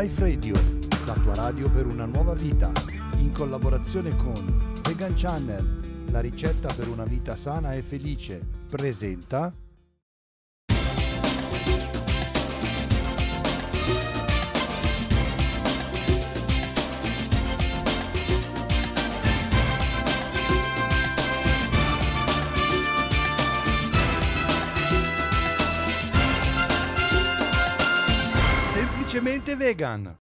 [0.00, 0.54] Life Radio,
[1.04, 2.72] la tua radio per una nuova vita,
[3.18, 9.52] in collaborazione con Vegan Channel, la ricetta per una vita sana e felice, presenta
[29.60, 30.18] vegan.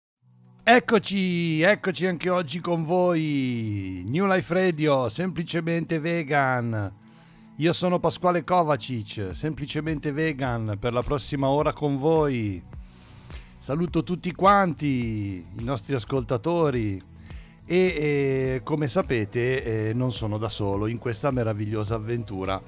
[0.65, 4.05] Eccoci, eccoci anche oggi con voi.
[4.09, 6.93] New Life Radio, semplicemente vegan.
[7.59, 12.61] Io sono Pasquale Kovacic, semplicemente vegan per la prossima ora con voi.
[13.59, 17.01] Saluto tutti quanti, i nostri ascoltatori
[17.65, 22.61] e eh, come sapete eh, non sono da solo in questa meravigliosa avventura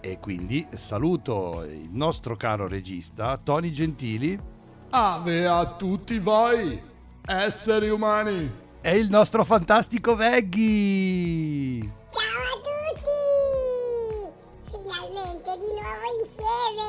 [0.00, 4.56] e quindi saluto il nostro caro regista Tony Gentili.
[4.90, 6.82] Ave a tutti voi,
[7.26, 8.50] esseri umani!
[8.80, 11.80] E il nostro fantastico Veggy!
[12.08, 14.32] Ciao a tutti!
[14.64, 16.86] Finalmente di nuovo insieme!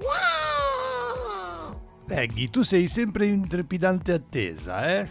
[0.00, 1.76] Yeah!
[2.06, 5.06] Veggy, tu sei sempre in trepidante attesa, eh?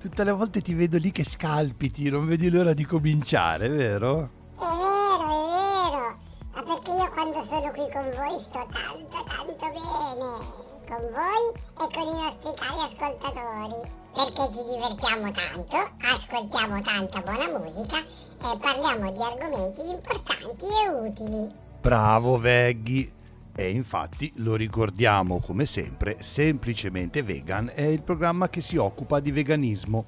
[0.00, 4.30] Tutte le volte ti vedo lì che scalpiti, non vedi l'ora di cominciare, vero?
[4.54, 5.44] È vero, è
[5.90, 6.16] vero!
[6.54, 10.75] Ma perché io quando sono qui con voi sto tanto, tanto bene!
[10.88, 13.90] Con voi e con i nostri cari ascoltatori!
[14.14, 21.52] Perché ci divertiamo tanto, ascoltiamo tanta buona musica e parliamo di argomenti importanti e utili.
[21.80, 23.12] Bravo Veggy!
[23.56, 29.32] E infatti lo ricordiamo come sempre, semplicemente vegan è il programma che si occupa di
[29.32, 30.04] veganismo,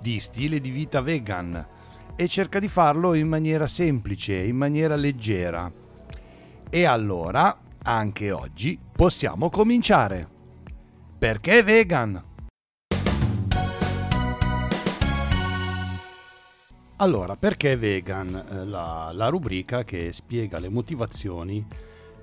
[0.00, 1.66] di stile di vita vegan
[2.16, 5.70] e cerca di farlo in maniera semplice, in maniera leggera.
[6.68, 10.28] E allora, anche oggi, possiamo cominciare.
[11.16, 12.20] Perché vegan?
[16.96, 18.44] Allora, perché vegan?
[18.50, 21.64] Eh, La, la rubrica che spiega le motivazioni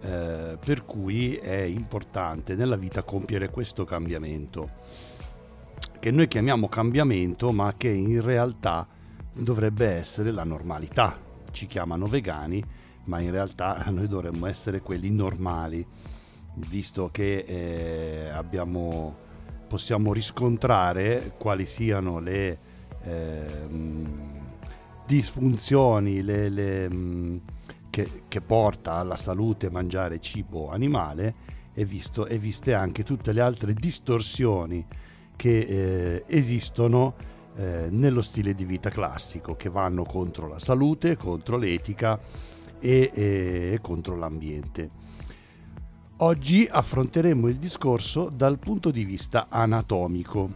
[0.01, 4.69] eh, per cui è importante nella vita compiere questo cambiamento,
[5.97, 8.85] che noi chiamiamo cambiamento, ma che in realtà
[9.31, 11.17] dovrebbe essere la normalità.
[11.51, 12.61] Ci chiamano vegani,
[13.05, 15.85] ma in realtà noi dovremmo essere quelli normali,
[16.55, 19.15] visto che eh, abbiamo,
[19.67, 22.57] possiamo riscontrare quali siano le
[23.03, 24.31] ehm,
[25.05, 27.41] disfunzioni le- le, mh,
[27.89, 31.35] che, che porta alla salute mangiare cibo animale
[31.73, 34.85] e, visto, e viste anche tutte le altre distorsioni
[35.35, 37.15] che eh, esistono
[37.55, 42.19] eh, nello stile di vita classico, che vanno contro la salute, contro l'etica
[42.83, 44.89] e, e contro l'ambiente.
[46.17, 50.49] Oggi affronteremo il discorso dal punto di vista anatomico,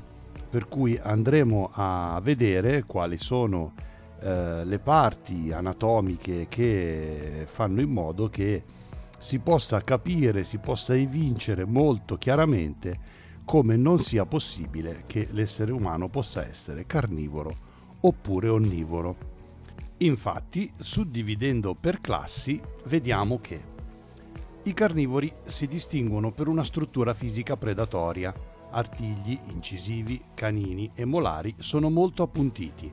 [0.50, 3.74] per cui andremo a vedere quali sono
[4.20, 8.62] eh, le parti anatomiche che fanno in modo che
[9.20, 13.16] si possa capire, si possa evincere molto chiaramente
[13.46, 17.56] come non sia possibile che l'essere umano possa essere carnivoro
[18.02, 19.27] oppure onnivoro.
[20.00, 23.75] Infatti, suddividendo per classi, vediamo che
[24.68, 28.31] i carnivori si distinguono per una struttura fisica predatoria.
[28.72, 32.91] Artigli, incisivi, canini e molari sono molto appuntiti.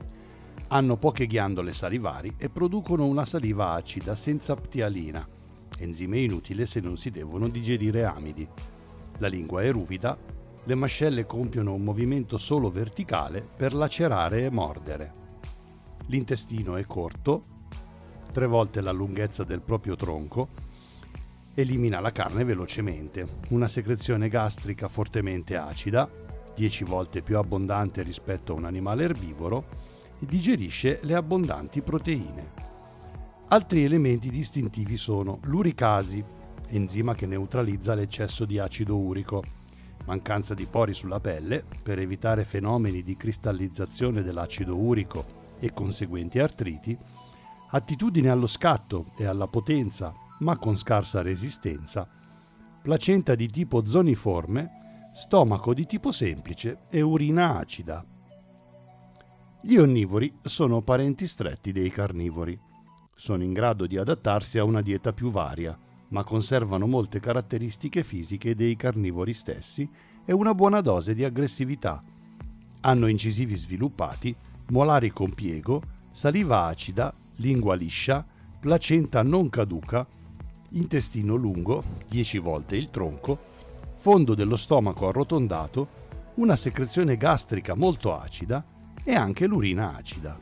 [0.69, 5.27] Hanno poche ghiandole salivari e producono una saliva acida senza ptialina,
[5.77, 8.47] enzime inutile se non si devono digerire amidi.
[9.19, 10.17] La lingua è ruvida,
[10.63, 15.24] le mascelle compiono un movimento solo verticale per lacerare e mordere.
[16.07, 17.41] L'intestino è corto,
[18.31, 20.49] tre volte la lunghezza del proprio tronco,
[21.55, 26.07] elimina la carne velocemente, una secrezione gastrica fortemente acida,
[26.53, 29.65] 10 volte più abbondante rispetto a un animale erbivoro,
[30.19, 32.51] e digerisce le abbondanti proteine.
[33.47, 36.23] Altri elementi distintivi sono l'uricasi,
[36.69, 39.43] enzima che neutralizza l'eccesso di acido urico,
[40.05, 46.95] mancanza di pori sulla pelle per evitare fenomeni di cristallizzazione dell'acido urico e conseguenti artriti,
[47.71, 52.07] attitudine allo scatto e alla potenza ma con scarsa resistenza,
[52.81, 58.05] placenta di tipo zoniforme, stomaco di tipo semplice e urina acida.
[59.61, 62.59] Gli onnivori sono parenti stretti dei carnivori.
[63.15, 65.75] Sono in grado di adattarsi a una dieta più varia,
[66.09, 69.89] ma conservano molte caratteristiche fisiche dei carnivori stessi
[70.23, 72.03] e una buona dose di aggressività.
[72.81, 74.35] Hanno incisivi sviluppati,
[74.69, 75.81] molari con piego,
[76.11, 78.25] saliva acida, lingua liscia,
[78.59, 80.05] placenta non caduca,
[80.71, 83.37] intestino lungo, 10 volte il tronco,
[83.95, 86.03] fondo dello stomaco arrotondato,
[86.35, 88.63] una secrezione gastrica molto acida
[89.03, 90.37] e anche l'urina acida.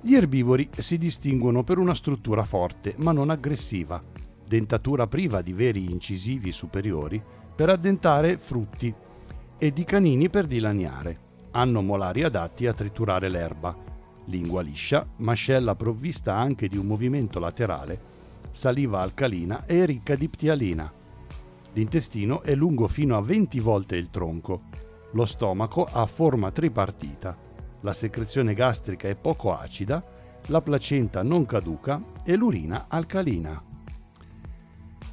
[0.00, 4.02] Gli erbivori si distinguono per una struttura forte ma non aggressiva,
[4.46, 7.22] dentatura priva di veri incisivi superiori
[7.54, 8.92] per addentare frutti
[9.58, 11.26] e di canini per dilaniare.
[11.52, 13.74] Hanno molari adatti a triturare l'erba,
[14.26, 18.00] lingua liscia, mascella provvista anche di un movimento laterale,
[18.50, 20.92] saliva alcalina e ricca di ptialina.
[21.72, 24.62] L'intestino è lungo fino a 20 volte il tronco.
[25.12, 27.36] Lo stomaco ha forma tripartita.
[27.80, 30.04] La secrezione gastrica è poco acida,
[30.46, 33.62] la placenta non caduca e l'urina alcalina.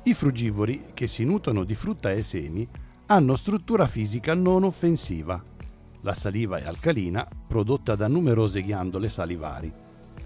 [0.04, 2.68] I frugivori, che si nutrono di frutta e semi,
[3.08, 5.42] hanno struttura fisica non offensiva.
[6.06, 9.74] La saliva è alcalina, prodotta da numerose ghiandole salivari.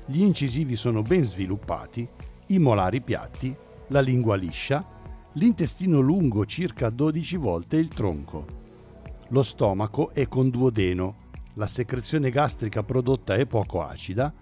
[0.06, 2.06] Gli incisivi sono ben sviluppati,
[2.48, 3.56] i molari piatti,
[3.88, 4.86] la lingua liscia,
[5.36, 8.46] l'intestino lungo circa 12 volte il tronco.
[9.30, 14.34] Lo stomaco è con duodeno, la secrezione gastrica prodotta è poco acida,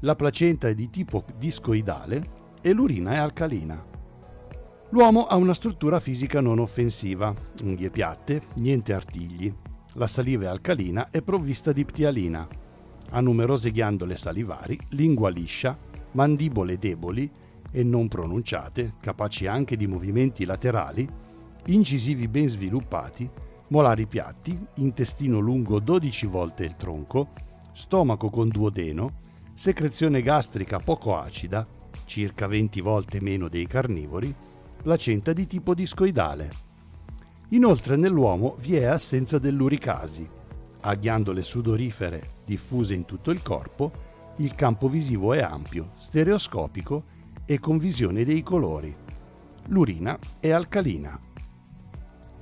[0.00, 3.84] la placenta è di tipo discoidale e l'urina è alcalina.
[4.90, 9.52] L'uomo ha una struttura fisica non offensiva, unghie piatte, niente artigli.
[9.96, 12.46] La saliva è alcalina e provvista di ptialina.
[13.10, 15.76] Ha numerose ghiandole salivari, lingua liscia,
[16.12, 17.30] mandibole deboli
[17.70, 21.08] e non pronunciate, capaci anche di movimenti laterali,
[21.66, 23.28] incisivi ben sviluppati,
[23.68, 27.28] molari piatti, intestino lungo 12 volte il tronco,
[27.72, 31.66] stomaco con duodeno, secrezione gastrica poco acida,
[32.04, 34.34] circa 20 volte meno dei carnivori,
[34.82, 36.65] placenta di tipo discoidale.
[37.50, 40.28] Inoltre nell'uomo vi è assenza dell'uricasi.
[40.80, 43.92] Ha ghiandole sudorifere diffuse in tutto il corpo,
[44.38, 47.04] il campo visivo è ampio, stereoscopico
[47.44, 48.94] e con visione dei colori.
[49.68, 51.18] L'urina è alcalina.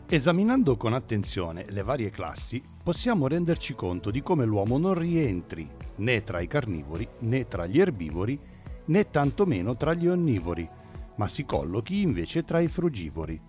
[0.08, 6.22] Esaminando con attenzione le varie classi, possiamo renderci conto di come l'uomo non rientri né
[6.22, 8.38] tra i carnivori né tra gli erbivori
[8.86, 10.68] né tantomeno tra gli onnivori,
[11.16, 13.40] ma si collochi invece tra i frugivori.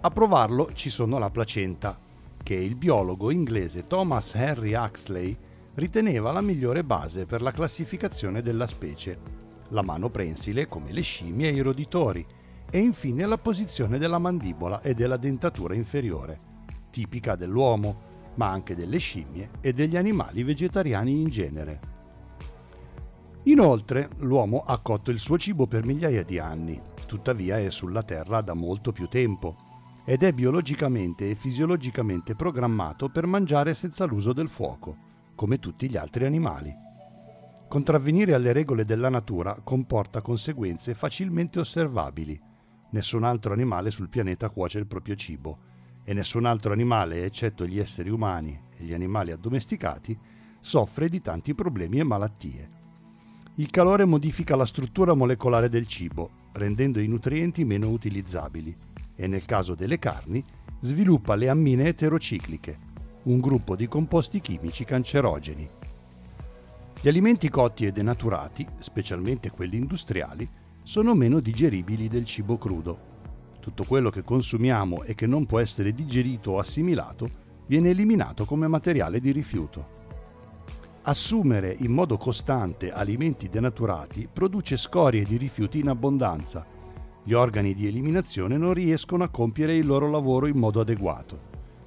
[0.00, 1.98] A provarlo ci sono la placenta,
[2.44, 5.36] che il biologo inglese Thomas Henry Huxley
[5.74, 9.18] riteneva la migliore base per la classificazione della specie,
[9.70, 12.24] la mano prensile come le scimmie e i roditori,
[12.70, 16.38] e infine la posizione della mandibola e della dentatura inferiore,
[16.90, 18.02] tipica dell'uomo,
[18.36, 21.80] ma anche delle scimmie e degli animali vegetariani in genere.
[23.44, 28.42] Inoltre, l'uomo ha cotto il suo cibo per migliaia di anni, tuttavia è sulla Terra
[28.42, 29.66] da molto più tempo
[30.10, 34.96] ed è biologicamente e fisiologicamente programmato per mangiare senza l'uso del fuoco,
[35.34, 36.72] come tutti gli altri animali.
[37.68, 42.40] Contravvenire alle regole della natura comporta conseguenze facilmente osservabili.
[42.92, 45.58] Nessun altro animale sul pianeta cuoce il proprio cibo
[46.04, 50.18] e nessun altro animale, eccetto gli esseri umani e gli animali addomesticati,
[50.58, 52.70] soffre di tanti problemi e malattie.
[53.56, 58.87] Il calore modifica la struttura molecolare del cibo, rendendo i nutrienti meno utilizzabili
[59.20, 60.42] e nel caso delle carni
[60.78, 62.78] sviluppa le ammine eterocicliche,
[63.24, 65.68] un gruppo di composti chimici cancerogeni.
[67.00, 70.48] Gli alimenti cotti e denaturati, specialmente quelli industriali,
[70.84, 73.16] sono meno digeribili del cibo crudo.
[73.60, 77.28] Tutto quello che consumiamo e che non può essere digerito o assimilato
[77.66, 79.96] viene eliminato come materiale di rifiuto.
[81.02, 86.64] Assumere in modo costante alimenti denaturati produce scorie di rifiuti in abbondanza.
[87.28, 91.38] Gli organi di eliminazione non riescono a compiere il loro lavoro in modo adeguato.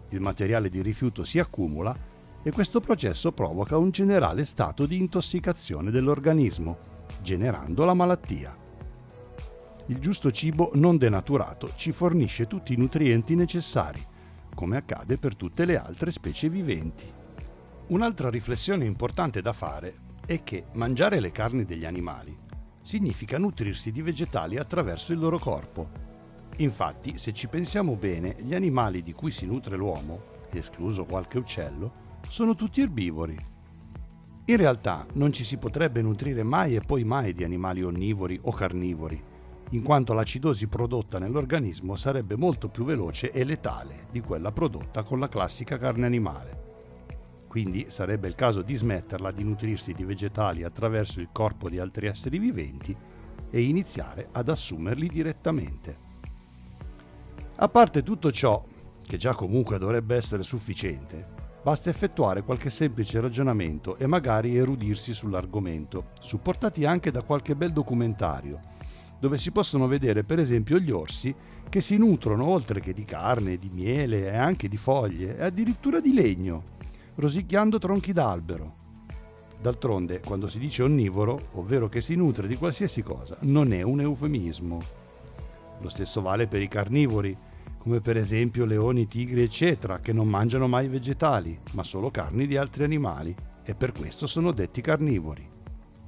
[0.10, 1.98] Il materiale di rifiuto si accumula
[2.44, 6.78] e questo processo provoca un generale stato di intossicazione dell'organismo,
[7.24, 8.56] generando la malattia.
[9.88, 14.06] Il giusto cibo non denaturato ci fornisce tutti i nutrienti necessari,
[14.54, 17.06] come accade per tutte le altre specie viventi.
[17.88, 19.92] Un'altra riflessione importante da fare
[20.24, 22.41] è che mangiare le carni degli animali
[22.82, 25.90] significa nutrirsi di vegetali attraverso il loro corpo.
[26.58, 30.22] Infatti, se ci pensiamo bene, gli animali di cui si nutre l'uomo,
[30.52, 31.92] escluso qualche uccello,
[32.28, 33.38] sono tutti erbivori.
[34.46, 38.52] In realtà non ci si potrebbe nutrire mai e poi mai di animali onnivori o
[38.52, 39.22] carnivori,
[39.70, 45.20] in quanto l'acidosi prodotta nell'organismo sarebbe molto più veloce e letale di quella prodotta con
[45.20, 46.61] la classica carne animale.
[47.52, 52.08] Quindi sarebbe il caso di smetterla di nutrirsi di vegetali attraverso il corpo di altri
[52.08, 52.96] esseri viventi
[53.50, 55.96] e iniziare ad assumerli direttamente.
[57.58, 58.64] A parte tutto ciò,
[59.06, 61.28] che già comunque dovrebbe essere sufficiente,
[61.62, 68.62] basta effettuare qualche semplice ragionamento e magari erudirsi sull'argomento, supportati anche da qualche bel documentario,
[69.20, 71.36] dove si possono vedere per esempio gli orsi
[71.68, 76.00] che si nutrono oltre che di carne, di miele e anche di foglie e addirittura
[76.00, 76.80] di legno,
[77.16, 78.76] rosicchiando tronchi d'albero.
[79.62, 84.02] D'altronde, quando si dice onnivoro, ovvero che si nutre di qualsiasi cosa, non è un
[84.02, 84.80] eufemismo.
[85.80, 87.36] Lo stesso vale per i carnivori,
[87.78, 92.58] come per esempio leoni, tigri, eccetera, che non mangiano mai vegetali, ma solo carni di
[92.58, 95.48] altri animali, e per questo sono detti carnivori.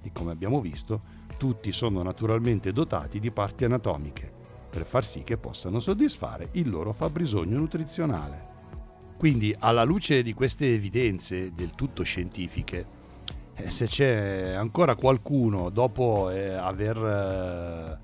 [0.01, 0.99] E come abbiamo visto,
[1.37, 4.31] tutti sono naturalmente dotati di parti anatomiche,
[4.69, 8.52] per far sì che possano soddisfare il loro fabbisogno nutrizionale.
[9.23, 12.85] Quindi, alla luce di queste evidenze del tutto scientifiche,
[13.55, 17.99] eh, se c'è ancora qualcuno dopo eh, aver eh,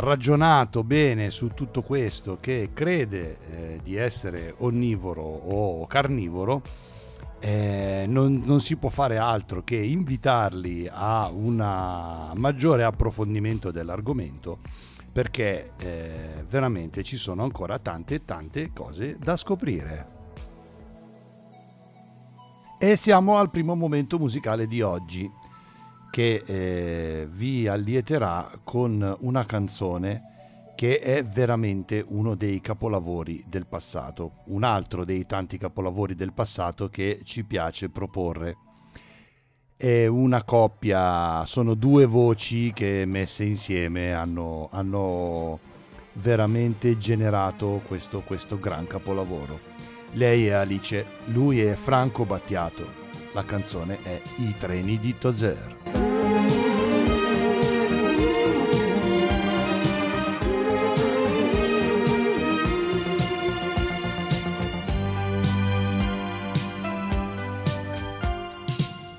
[0.00, 6.62] ragionato bene su tutto questo che crede di essere onnivoro o carnivoro,
[7.38, 14.58] eh, non, non, si può fare altro che invitarli a un maggiore approfondimento dell'argomento
[15.12, 20.17] perché eh, veramente ci sono ancora tante tante cose da scoprire.
[22.80, 25.28] E siamo al primo momento musicale di oggi
[26.12, 30.22] che eh, vi allieterà con una canzone
[30.76, 36.88] che è veramente uno dei capolavori del passato, un altro dei tanti capolavori del passato
[36.88, 38.56] che ci piace proporre.
[39.76, 45.58] È una coppia, sono due voci che messe insieme hanno, hanno
[46.12, 49.67] veramente generato questo, questo gran capolavoro.
[50.12, 53.06] Lei è Alice, lui è Franco Battiato.
[53.32, 55.76] La canzone è I treni di Tozer.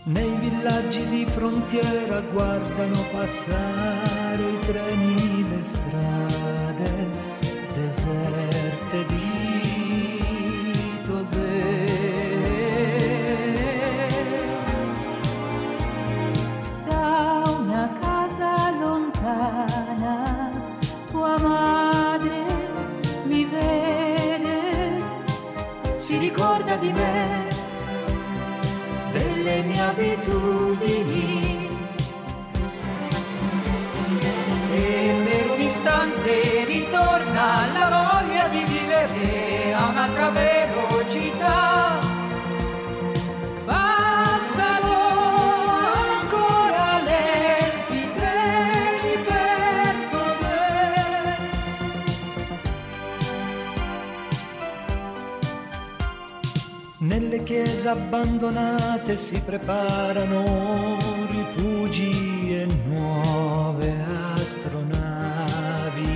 [0.03, 7.29] Nei villaggi di frontiera guardano passare i treni, le strade
[7.73, 9.18] deserte di
[26.79, 27.47] di me,
[29.11, 31.67] delle mie abitudini.
[34.71, 40.58] E per un istante ritorna la voglia di vivere a un'altra velocità.
[57.63, 60.97] Chiese abbandonate si preparano
[61.29, 63.93] rifugi e nuove
[64.35, 66.07] astronavi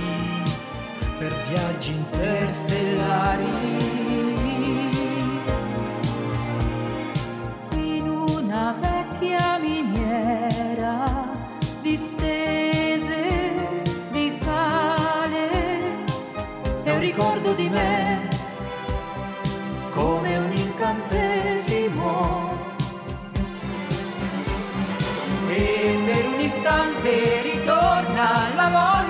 [1.18, 4.03] per viaggi interstellari.
[27.04, 29.03] Istante ritorna la voglia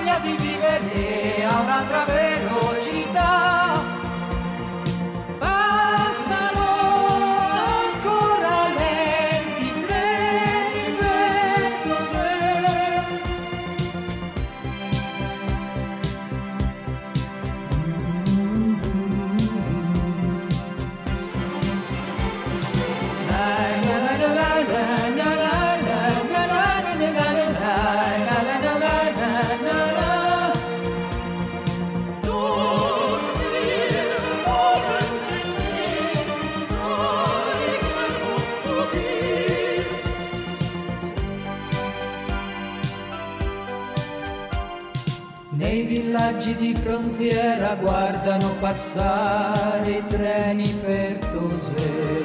[47.79, 52.23] guardano passare i treni per Tosè.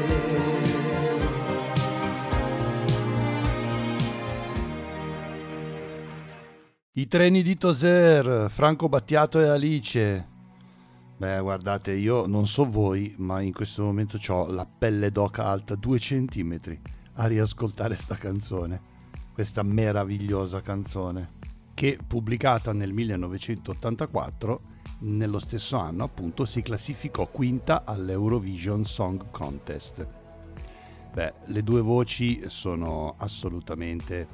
[6.92, 10.26] I treni di Toser, Franco Battiato e Alice.
[11.16, 15.74] Beh, guardate, io non so voi, ma in questo momento ho la pelle d'oca alta
[15.74, 16.80] due centimetri
[17.14, 18.80] a riascoltare sta canzone,
[19.32, 21.38] questa meravigliosa canzone
[21.74, 24.60] che pubblicata nel 1984,
[25.00, 30.06] nello stesso anno appunto si classificò quinta all'Eurovision Song Contest.
[31.12, 34.26] Beh, le due voci sono assolutamente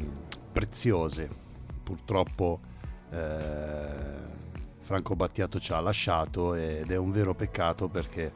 [0.00, 0.06] mm,
[0.52, 1.28] preziose,
[1.82, 2.60] purtroppo
[3.10, 4.32] eh,
[4.80, 8.32] Franco Battiato ci ha lasciato ed è un vero peccato perché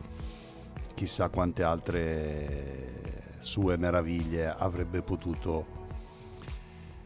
[0.95, 5.77] chissà quante altre sue meraviglie avrebbe potuto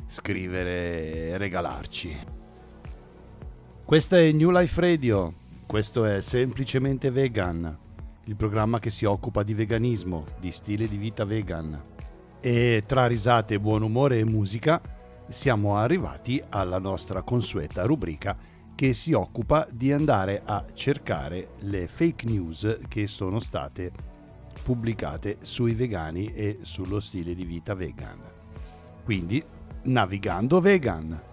[0.07, 2.42] scrivere e regalarci.
[3.93, 5.35] Questa è New Life Radio,
[5.67, 7.77] questo è Semplicemente Vegan,
[8.25, 11.79] il programma che si occupa di veganismo, di stile di vita vegan.
[12.41, 14.81] E tra risate, buon umore e musica
[15.29, 18.35] siamo arrivati alla nostra consueta rubrica
[18.75, 23.93] che si occupa di andare a cercare le fake news che sono state
[24.63, 28.19] pubblicate sui vegani e sullo stile di vita vegan.
[29.05, 29.45] Quindi,
[29.83, 31.32] navigando vegan.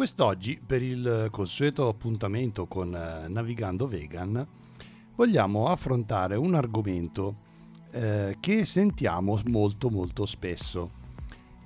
[0.00, 4.46] Quest'oggi, per il consueto appuntamento con eh, Navigando Vegan,
[5.14, 7.34] vogliamo affrontare un argomento
[7.90, 10.90] eh, che sentiamo molto molto spesso.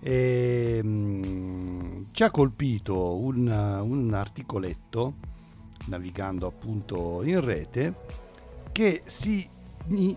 [0.00, 5.14] E, mh, mm, ci ha colpito un, un articoletto,
[5.86, 7.94] navigando appunto in rete,
[8.72, 9.48] che si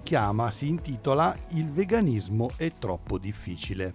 [0.01, 3.93] chiama, si intitola Il veganismo è troppo difficile.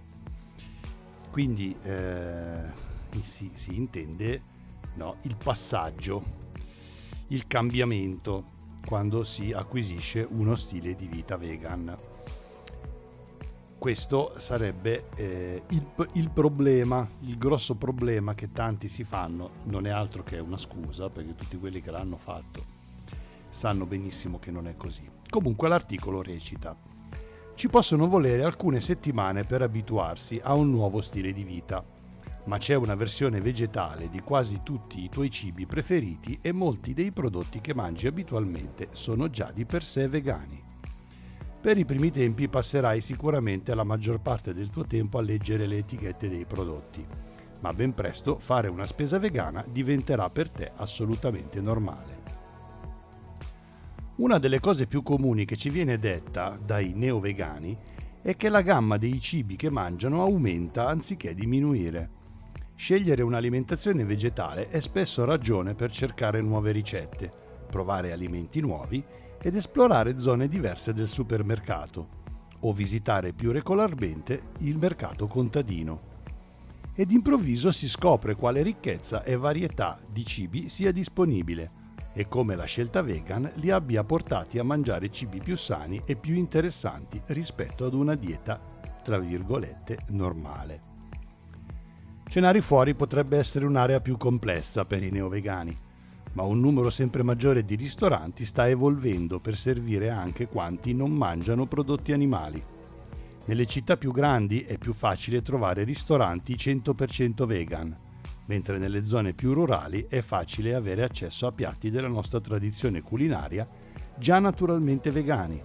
[1.29, 2.82] Quindi eh,
[3.21, 4.41] si, si intende
[4.95, 6.23] no, il passaggio,
[7.27, 8.51] il cambiamento
[8.85, 11.95] quando si acquisisce uno stile di vita vegan.
[13.77, 19.89] Questo sarebbe eh, il, il, problema, il grosso problema che tanti si fanno, non è
[19.89, 22.63] altro che una scusa, perché tutti quelli che l'hanno fatto
[23.49, 25.07] sanno benissimo che non è così.
[25.29, 26.75] Comunque l'articolo recita,
[27.55, 31.83] ci possono volere alcune settimane per abituarsi a un nuovo stile di vita
[32.45, 37.11] ma c'è una versione vegetale di quasi tutti i tuoi cibi preferiti e molti dei
[37.11, 40.61] prodotti che mangi abitualmente sono già di per sé vegani.
[41.61, 45.77] Per i primi tempi passerai sicuramente la maggior parte del tuo tempo a leggere le
[45.77, 47.05] etichette dei prodotti,
[47.61, 52.21] ma ben presto fare una spesa vegana diventerà per te assolutamente normale.
[54.15, 57.75] Una delle cose più comuni che ci viene detta dai neo-vegani
[58.21, 62.21] è che la gamma dei cibi che mangiano aumenta anziché diminuire.
[62.75, 67.31] Scegliere un'alimentazione vegetale è spesso ragione per cercare nuove ricette,
[67.69, 69.03] provare alimenti nuovi
[69.41, 72.21] ed esplorare zone diverse del supermercato
[72.61, 76.11] o visitare più regolarmente il mercato contadino.
[76.95, 81.81] Ed improvviso si scopre quale ricchezza e varietà di cibi sia disponibile
[82.13, 86.35] e come la scelta vegan li abbia portati a mangiare cibi più sani e più
[86.35, 88.61] interessanti rispetto ad una dieta,
[89.03, 90.92] tra virgolette, normale.
[92.33, 95.77] Cenare fuori potrebbe essere un'area più complessa per i neovegani,
[96.31, 101.67] ma un numero sempre maggiore di ristoranti sta evolvendo per servire anche quanti non mangiano
[101.67, 102.59] prodotti animali.
[103.45, 107.95] Nelle città più grandi è più facile trovare ristoranti 100% vegan,
[108.47, 113.63] mentre nelle zone più rurali è facile avere accesso a piatti della nostra tradizione culinaria
[114.17, 115.61] già naturalmente vegani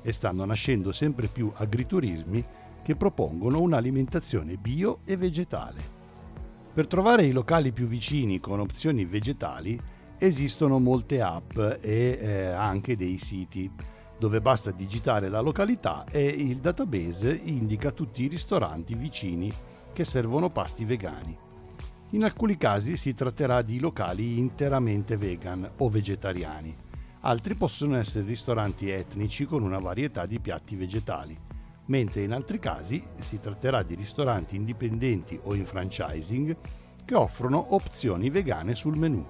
[0.00, 2.42] e stanno nascendo sempre più agriturismi
[2.82, 5.95] che propongono un'alimentazione bio e vegetale.
[6.76, 9.80] Per trovare i locali più vicini con opzioni vegetali
[10.18, 13.70] esistono molte app e eh, anche dei siti
[14.18, 19.50] dove basta digitare la località e il database indica tutti i ristoranti vicini
[19.90, 21.34] che servono pasti vegani.
[22.10, 26.76] In alcuni casi si tratterà di locali interamente vegan o vegetariani,
[27.20, 31.45] altri possono essere ristoranti etnici con una varietà di piatti vegetali
[31.86, 36.56] mentre in altri casi si tratterà di ristoranti indipendenti o in franchising
[37.04, 39.24] che offrono opzioni vegane sul menù.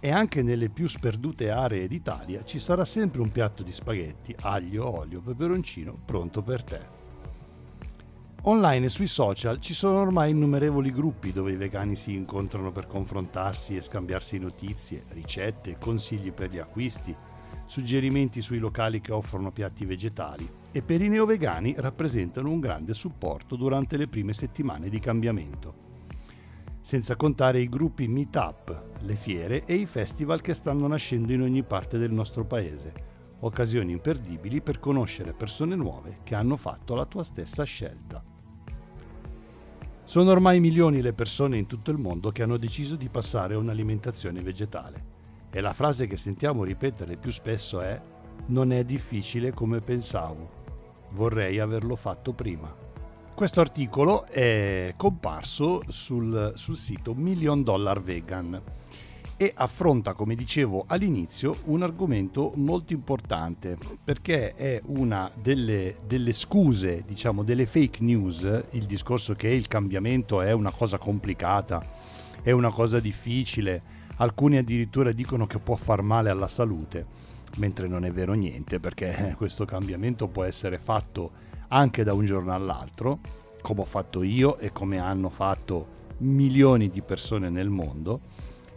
[0.00, 4.98] E anche nelle più sperdute aree d'Italia ci sarà sempre un piatto di spaghetti, aglio,
[4.98, 6.98] olio, peperoncino pronto per te.
[8.44, 12.86] Online e sui social ci sono ormai innumerevoli gruppi dove i vegani si incontrano per
[12.86, 17.14] confrontarsi e scambiarsi notizie, ricette, consigli per gli acquisti,
[17.70, 23.54] suggerimenti sui locali che offrono piatti vegetali e per i neovegani rappresentano un grande supporto
[23.54, 25.74] durante le prime settimane di cambiamento.
[26.80, 31.62] Senza contare i gruppi meet-up, le fiere e i festival che stanno nascendo in ogni
[31.62, 32.92] parte del nostro paese,
[33.38, 38.20] occasioni imperdibili per conoscere persone nuove che hanno fatto la tua stessa scelta.
[40.02, 43.58] Sono ormai milioni le persone in tutto il mondo che hanno deciso di passare a
[43.58, 45.18] un'alimentazione vegetale
[45.50, 48.00] e la frase che sentiamo ripetere più spesso è
[48.46, 50.50] non è difficile come pensavo,
[51.10, 52.74] vorrei averlo fatto prima.
[53.34, 58.60] Questo articolo è comparso sul, sul sito Million Dollar Vegan
[59.40, 67.04] e affronta, come dicevo all'inizio, un argomento molto importante perché è una delle, delle, scuse,
[67.06, 71.82] diciamo, delle fake news, il discorso che il cambiamento è una cosa complicata,
[72.42, 73.80] è una cosa difficile,
[74.20, 77.04] alcuni addirittura dicono che può far male alla salute,
[77.56, 81.30] mentre non è vero niente perché questo cambiamento può essere fatto
[81.68, 83.18] anche da un giorno all'altro,
[83.60, 88.20] come ho fatto io e come hanno fatto milioni di persone nel mondo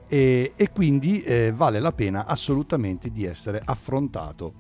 [0.07, 4.53] e, e quindi eh, vale la pena assolutamente di essere affrontato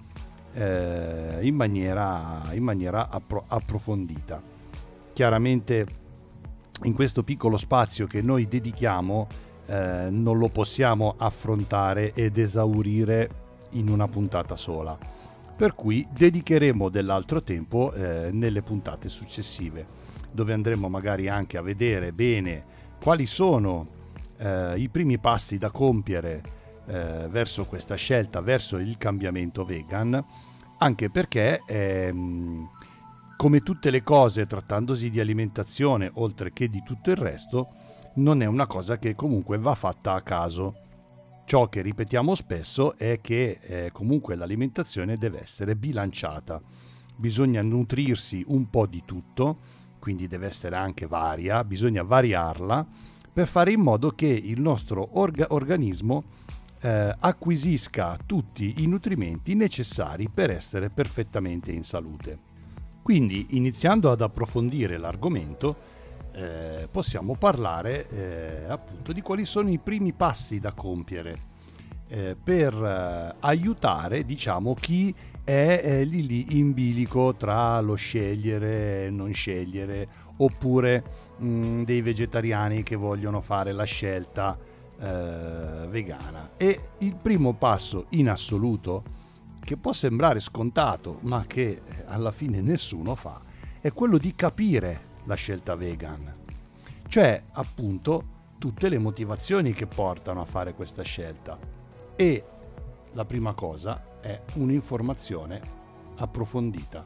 [0.53, 4.41] eh, in maniera, in maniera appro- approfondita.
[5.13, 5.85] Chiaramente
[6.83, 9.27] in questo piccolo spazio che noi dedichiamo
[9.65, 14.97] eh, non lo possiamo affrontare ed esaurire in una puntata sola,
[15.55, 19.85] per cui dedicheremo dell'altro tempo eh, nelle puntate successive,
[20.31, 22.65] dove andremo magari anche a vedere bene
[23.01, 23.85] quali sono
[24.37, 26.41] eh, i primi passi da compiere
[26.85, 30.23] eh, verso questa scelta, verso il cambiamento vegan,
[30.79, 32.69] anche perché ehm,
[33.37, 37.69] come tutte le cose trattandosi di alimentazione oltre che di tutto il resto,
[38.15, 40.75] non è una cosa che comunque va fatta a caso.
[41.45, 46.61] Ciò che ripetiamo spesso è che eh, comunque l'alimentazione deve essere bilanciata.
[47.15, 49.57] Bisogna nutrirsi un po' di tutto,
[49.99, 52.85] quindi deve essere anche varia, bisogna variarla
[53.33, 56.23] per fare in modo che il nostro orga- organismo
[56.81, 62.37] eh, acquisisca tutti i nutrimenti necessari per essere perfettamente in salute.
[63.01, 65.75] Quindi, iniziando ad approfondire l'argomento,
[66.33, 71.51] eh, possiamo parlare eh, appunto di quali sono i primi passi da compiere
[72.07, 79.05] eh, per eh, aiutare, diciamo, chi è eh, lì lì in bilico tra lo scegliere
[79.05, 81.03] e non scegliere oppure
[81.37, 84.57] mh, mm, dei vegetariani che vogliono fare la scelta
[84.95, 86.51] vegana.
[86.55, 89.03] E il primo passo in assoluto,
[89.59, 93.41] che può sembrare scontato, ma che alla fine nessuno fa,
[93.81, 96.41] è quello di capire la scelta vegan.
[97.07, 101.59] Cioè, appunto, tutte le motivazioni che portano a fare questa scelta.
[102.15, 102.43] E
[103.11, 105.61] la prima cosa è un'informazione
[106.15, 107.03] approfondita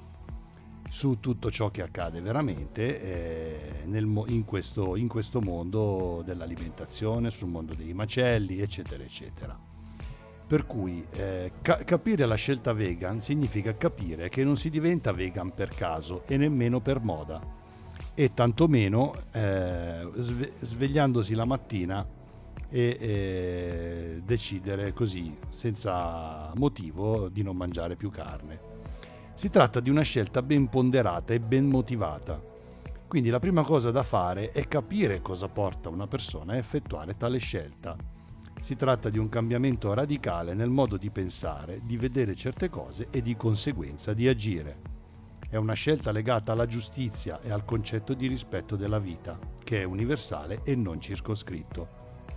[0.90, 7.50] su tutto ciò che accade veramente eh, nel, in, questo, in, questo, mondo dell'alimentazione, sul
[7.50, 9.58] mondo dei macelli, eccetera, eccetera.
[10.48, 15.54] Per cui eh, ca- capire la scelta vegan significa capire che non si diventa vegan
[15.54, 17.57] per caso e nemmeno per moda
[18.20, 22.04] e tantomeno eh, sve- svegliandosi la mattina
[22.68, 28.60] e eh, decidere così senza motivo di non mangiare più carne.
[29.36, 32.42] Si tratta di una scelta ben ponderata e ben motivata.
[33.08, 37.38] Quindi la prima cosa da fare è capire cosa porta una persona a effettuare tale
[37.38, 37.96] scelta.
[38.60, 43.22] Si tratta di un cambiamento radicale nel modo di pensare, di vedere certe cose e
[43.22, 44.87] di conseguenza di agire.
[45.50, 49.84] È una scelta legata alla giustizia e al concetto di rispetto della vita, che è
[49.84, 51.88] universale e non circoscritto.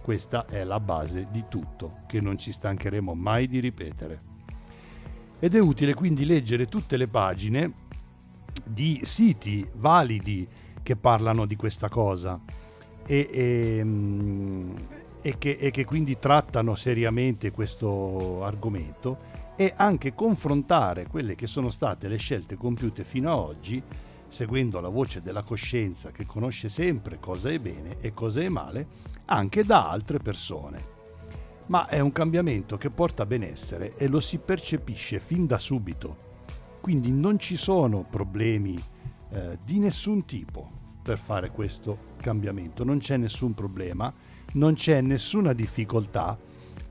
[0.03, 4.31] Questa è la base di tutto, che non ci stancheremo mai di ripetere
[5.43, 7.73] ed è utile quindi leggere tutte le pagine
[8.63, 10.47] di siti validi
[10.83, 12.39] che parlano di questa cosa
[13.07, 14.77] e, e, mm,
[15.23, 19.30] e, che, e che quindi trattano seriamente questo argomento
[19.61, 23.83] e anche confrontare quelle che sono state le scelte compiute fino ad oggi
[24.27, 28.87] seguendo la voce della coscienza che conosce sempre cosa è bene e cosa è male
[29.27, 30.83] anche da altre persone.
[31.67, 36.17] Ma è un cambiamento che porta benessere e lo si percepisce fin da subito.
[36.81, 38.83] Quindi non ci sono problemi
[39.29, 40.71] eh, di nessun tipo
[41.03, 44.11] per fare questo cambiamento, non c'è nessun problema,
[44.55, 46.39] non c'è nessuna difficoltà,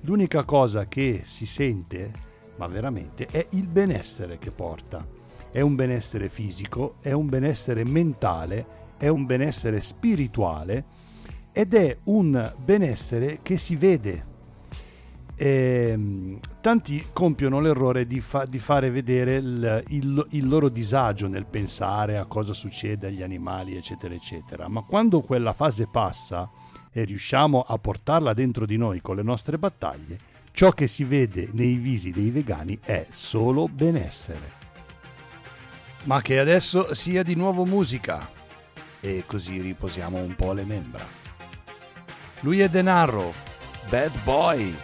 [0.02, 2.28] l'unica cosa che si sente,
[2.60, 5.08] ma veramente, è il benessere che porta.
[5.50, 8.66] È un benessere fisico, è un benessere mentale,
[8.98, 10.84] è un benessere spirituale
[11.54, 14.28] ed è un benessere che si vede
[15.42, 21.46] eh, tanti compiono l'errore di, fa- di fare vedere il, il, il, loro disagio nel
[21.46, 24.68] pensare a cosa succede agli animali, eccetera, eccetera.
[24.68, 26.52] Ma quando quella fase passa
[26.92, 30.20] e riusciamo a portarla dentro di noi con le nostre battaglie,
[30.52, 34.58] ciò che si vede nei visi dei vegani è solo benessere.
[36.04, 38.30] Ma che adesso sia di nuovo musica
[39.00, 41.06] e così riposiamo un po' le membra.
[42.42, 43.34] Lui è Denaro
[43.90, 44.76] Bad Boy.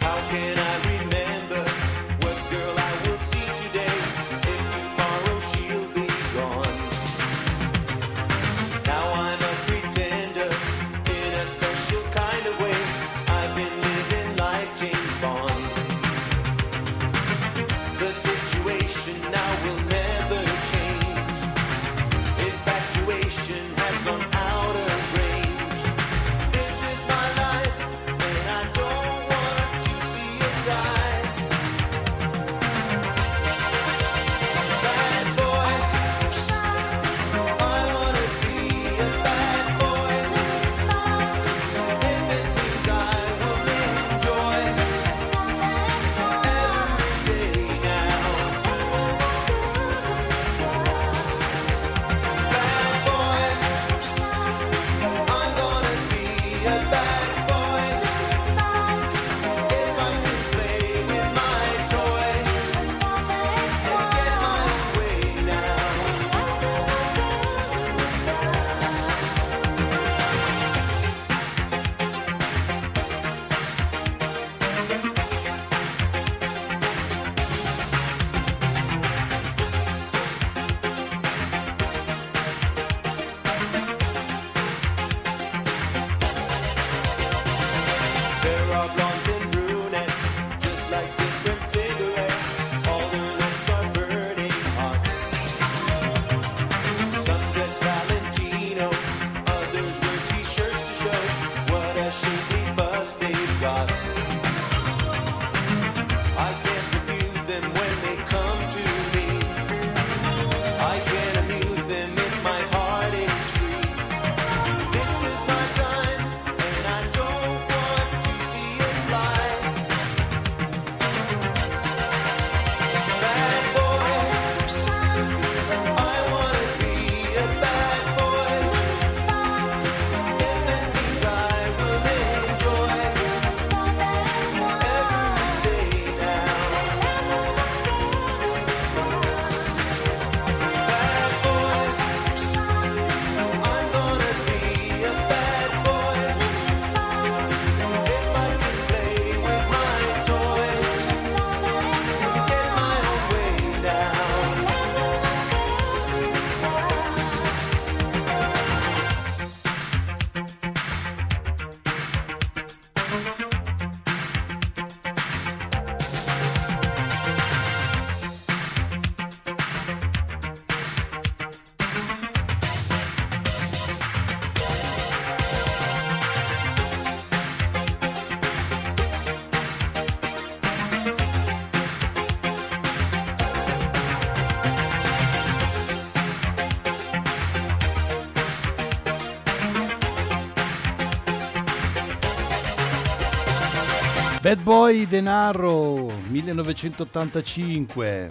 [194.45, 198.29] Bad Boy Denaro 1985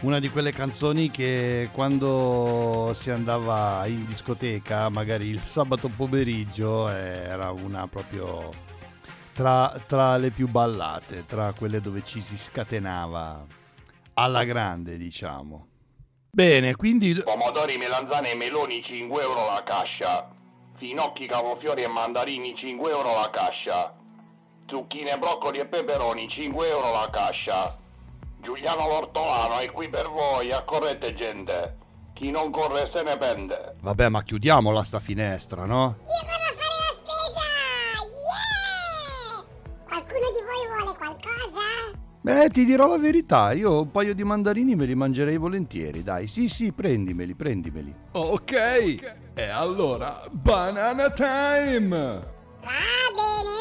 [0.00, 7.52] una di quelle canzoni che quando si andava in discoteca magari il sabato pomeriggio era
[7.52, 8.50] una proprio
[9.32, 13.46] tra, tra le più ballate tra quelle dove ci si scatenava
[14.14, 15.68] alla grande diciamo
[16.28, 20.28] bene quindi Pomodori, melanzane e meloni 5 euro la cascia.
[20.76, 23.94] Finocchi, cavolfiori e mandarini 5 euro la cascia.
[24.70, 27.76] Zucchine, broccoli e peperoni 5 euro la cascia.
[28.40, 31.76] Giuliano L'Ortolano è qui per voi, accorrete gente.
[32.12, 33.74] Chi non corre se ne pende.
[33.80, 35.96] vabbè ma chiudiamola sta finestra no?
[36.02, 37.46] Io vado a fare la spesa!
[38.28, 39.42] Yeah!
[39.88, 41.98] Qualcuno di voi vuole qualcosa?
[42.20, 46.28] Beh, ti dirò la verità, io un paio di mandarini me li mangerei volentieri, dai.
[46.28, 47.92] Sì, sì, prendimeli, prendimeli.
[48.12, 48.52] Ok,
[49.34, 51.98] e allora, banana time!
[52.60, 52.70] Va
[53.16, 53.59] bene.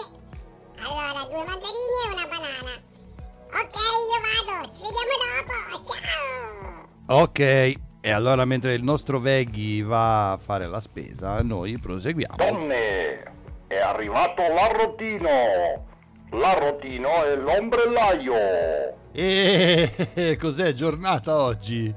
[0.89, 2.71] Allora, due mandarini e una banana.
[3.52, 3.75] Ok,
[4.10, 4.73] io vado.
[4.73, 5.93] Ci vediamo dopo.
[5.93, 7.21] Ciao!
[7.21, 7.39] Ok,
[8.02, 12.36] e allora mentre il nostro Veghi va a fare la spesa, noi proseguiamo.
[12.38, 13.23] Donne,
[13.67, 15.88] è arrivato l'arrotino.
[16.32, 18.34] L'arrotino e l'ombrellaio.
[19.12, 21.93] E cos'è giornata oggi?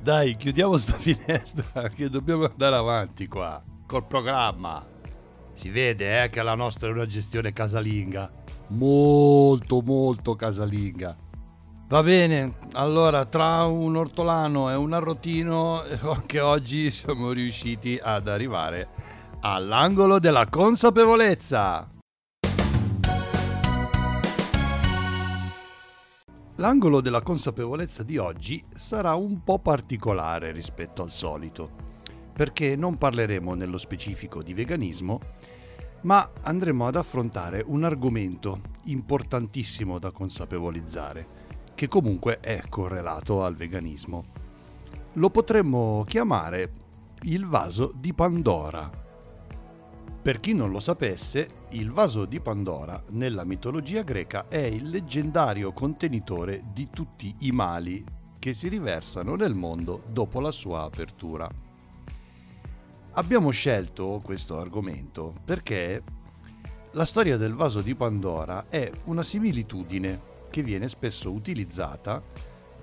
[0.00, 4.84] Dai, chiudiamo sta finestra che dobbiamo andare avanti qua col programma.
[5.58, 8.30] Si vede eh, che la nostra è una gestione casalinga.
[8.68, 11.16] Molto, molto casalinga.
[11.88, 18.28] Va bene, allora tra un ortolano e un arrotino, eh, anche oggi siamo riusciti ad
[18.28, 18.88] arrivare
[19.40, 21.88] all'angolo della consapevolezza.
[26.54, 31.86] L'angolo della consapevolezza di oggi sarà un po' particolare rispetto al solito,
[32.32, 35.18] perché non parleremo nello specifico di veganismo,
[36.02, 41.26] ma andremo ad affrontare un argomento importantissimo da consapevolizzare,
[41.74, 44.24] che comunque è correlato al veganismo.
[45.14, 46.72] Lo potremmo chiamare
[47.22, 49.06] il vaso di Pandora.
[50.20, 55.72] Per chi non lo sapesse, il vaso di Pandora nella mitologia greca è il leggendario
[55.72, 58.04] contenitore di tutti i mali
[58.38, 61.48] che si riversano nel mondo dopo la sua apertura.
[63.18, 66.04] Abbiamo scelto questo argomento perché
[66.92, 72.22] la storia del vaso di Pandora è una similitudine che viene spesso utilizzata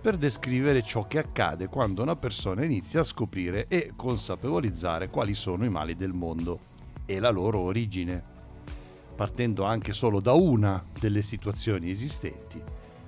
[0.02, 5.64] per descrivere ciò che accade quando una persona inizia a scoprire e consapevolizzare quali sono
[5.64, 6.60] i mali del mondo
[7.06, 8.22] e la loro origine,
[9.16, 12.62] partendo anche solo da una delle situazioni esistenti,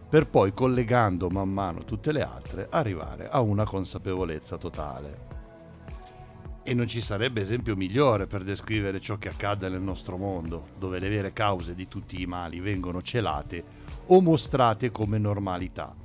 [0.08, 5.27] per poi collegando man mano tutte le altre arrivare a una consapevolezza totale.
[6.70, 11.00] E non ci sarebbe esempio migliore per descrivere ciò che accade nel nostro mondo, dove
[11.00, 13.64] le vere cause di tutti i mali vengono celate
[14.08, 15.96] o mostrate come normalità,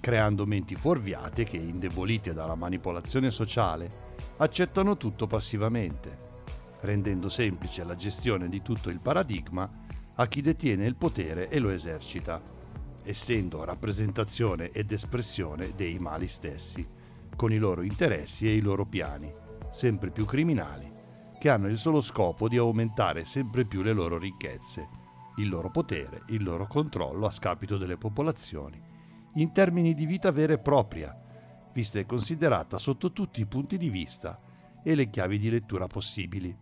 [0.00, 6.14] creando menti fuorviate che, indebolite dalla manipolazione sociale, accettano tutto passivamente
[6.82, 9.70] rendendo semplice la gestione di tutto il paradigma
[10.16, 12.38] a chi detiene il potere e lo esercita,
[13.02, 16.86] essendo rappresentazione ed espressione dei mali stessi,
[17.34, 19.30] con i loro interessi e i loro piani,
[19.72, 20.92] sempre più criminali,
[21.38, 24.88] che hanno il solo scopo di aumentare sempre più le loro ricchezze,
[25.38, 28.80] il loro potere, il loro controllo a scapito delle popolazioni,
[29.36, 31.18] in termini di vita vera e propria,
[31.72, 34.38] vista e considerata sotto tutti i punti di vista
[34.84, 36.54] e le chiavi di lettura possibili.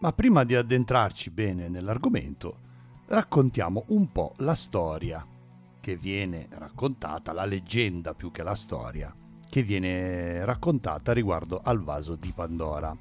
[0.00, 2.60] Ma prima di addentrarci bene nell'argomento,
[3.06, 5.26] raccontiamo un po' la storia
[5.80, 9.12] che viene raccontata, la leggenda più che la storia,
[9.48, 12.96] che viene raccontata riguardo al vaso di Pandora.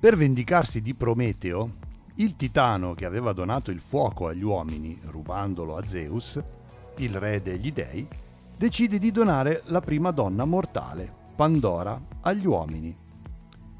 [0.00, 1.72] Per vendicarsi di Prometeo,
[2.16, 6.42] il titano che aveva donato il fuoco agli uomini, rubandolo a Zeus,
[6.96, 8.06] il re degli dei,
[8.56, 13.06] decide di donare la prima donna mortale, Pandora, agli uomini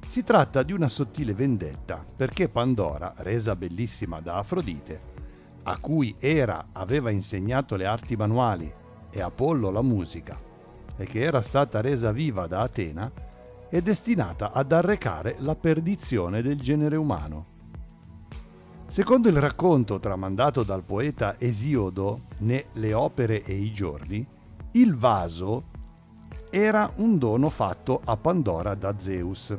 [0.09, 5.01] si tratta di una sottile vendetta perché Pandora, resa bellissima da Afrodite,
[5.65, 8.73] a cui Era aveva insegnato le arti manuali
[9.11, 10.37] e Apollo la musica,
[10.99, 13.11] e che era stata resa viva da Atena,
[13.71, 17.57] è destinata ad arrecare la perdizione del genere umano.
[18.87, 24.27] Secondo il racconto tramandato dal poeta Esiodo ne Le opere e i giorni,
[24.73, 25.65] il vaso
[26.51, 29.57] era un dono fatto a Pandora da Zeus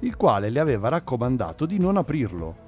[0.00, 2.64] il quale le aveva raccomandato di non aprirlo.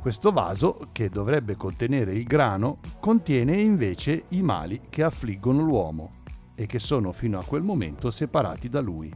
[0.00, 6.20] Questo vaso, che dovrebbe contenere il grano, contiene invece i mali che affliggono l'uomo
[6.62, 9.12] e che sono fino a quel momento separati da lui.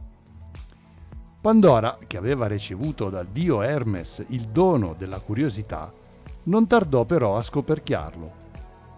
[1.39, 5.91] Pandora, che aveva ricevuto dal dio Hermes il dono della curiosità,
[6.43, 8.33] non tardò però a scoperchiarlo,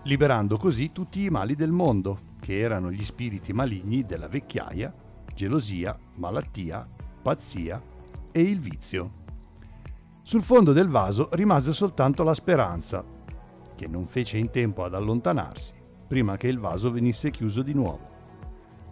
[0.04, 4.92] liberando così tutti i mali del mondo, che erano gli spiriti maligni della vecchiaia,
[5.36, 6.88] gelosia, malattia,
[7.22, 7.80] pazzia
[8.32, 9.12] e il vizio.
[10.24, 13.06] Sul fondo del vaso rimase soltanto la speranza,
[13.76, 18.09] che non fece in tempo ad allontanarsi prima che il vaso venisse chiuso di nuovo.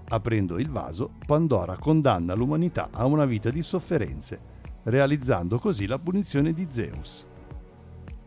[0.09, 4.39] Aprendo il vaso, Pandora condanna l'umanità a una vita di sofferenze,
[4.83, 7.25] realizzando così la punizione di Zeus.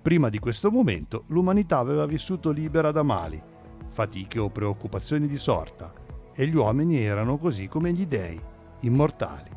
[0.02, 3.40] Prima di questo momento l'umanità aveva vissuto libera da mali,
[3.88, 5.90] fatiche o preoccupazioni di sorta,
[6.34, 8.38] e gli uomini erano così come gli dei,
[8.80, 9.48] immortali.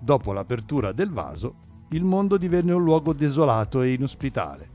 [0.00, 1.54] Dopo l'apertura del vaso,
[1.88, 4.68] il mondo divenne un luogo desolato e inospitale,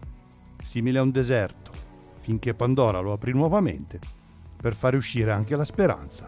[0.61, 1.71] simile a un deserto,
[2.19, 3.99] finché Pandora lo aprì nuovamente,
[4.61, 6.27] per fare uscire anche la speranza,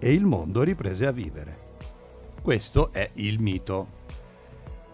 [0.00, 1.68] e il mondo riprese a vivere.
[2.42, 3.98] Questo è il mito.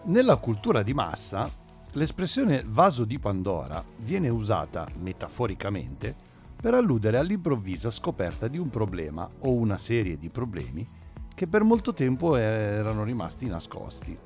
[0.05, 1.49] Nella cultura di massa,
[1.93, 6.13] l'espressione vaso di Pandora viene usata metaforicamente
[6.61, 10.85] per alludere all'improvvisa scoperta di un problema o una serie di problemi
[11.33, 14.17] che per molto tempo erano rimasti nascosti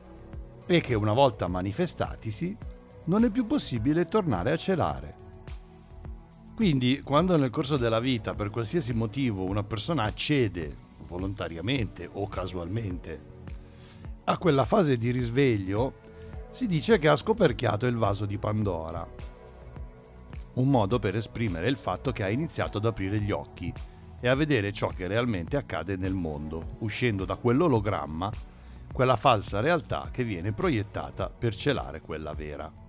[0.65, 2.57] e che una volta manifestatisi
[3.05, 5.15] non è più possibile tornare a celare.
[6.61, 10.71] Quindi, quando nel corso della vita, per qualsiasi motivo, una persona accede
[11.07, 13.19] volontariamente o casualmente
[14.25, 15.95] a quella fase di risveglio,
[16.51, 19.03] si dice che ha scoperchiato il vaso di Pandora.
[20.53, 23.73] Un modo per esprimere il fatto che ha iniziato ad aprire gli occhi
[24.19, 28.31] e a vedere ciò che realmente accade nel mondo, uscendo da quell'ologramma,
[28.93, 32.80] quella falsa realtà che viene proiettata per celare quella vera.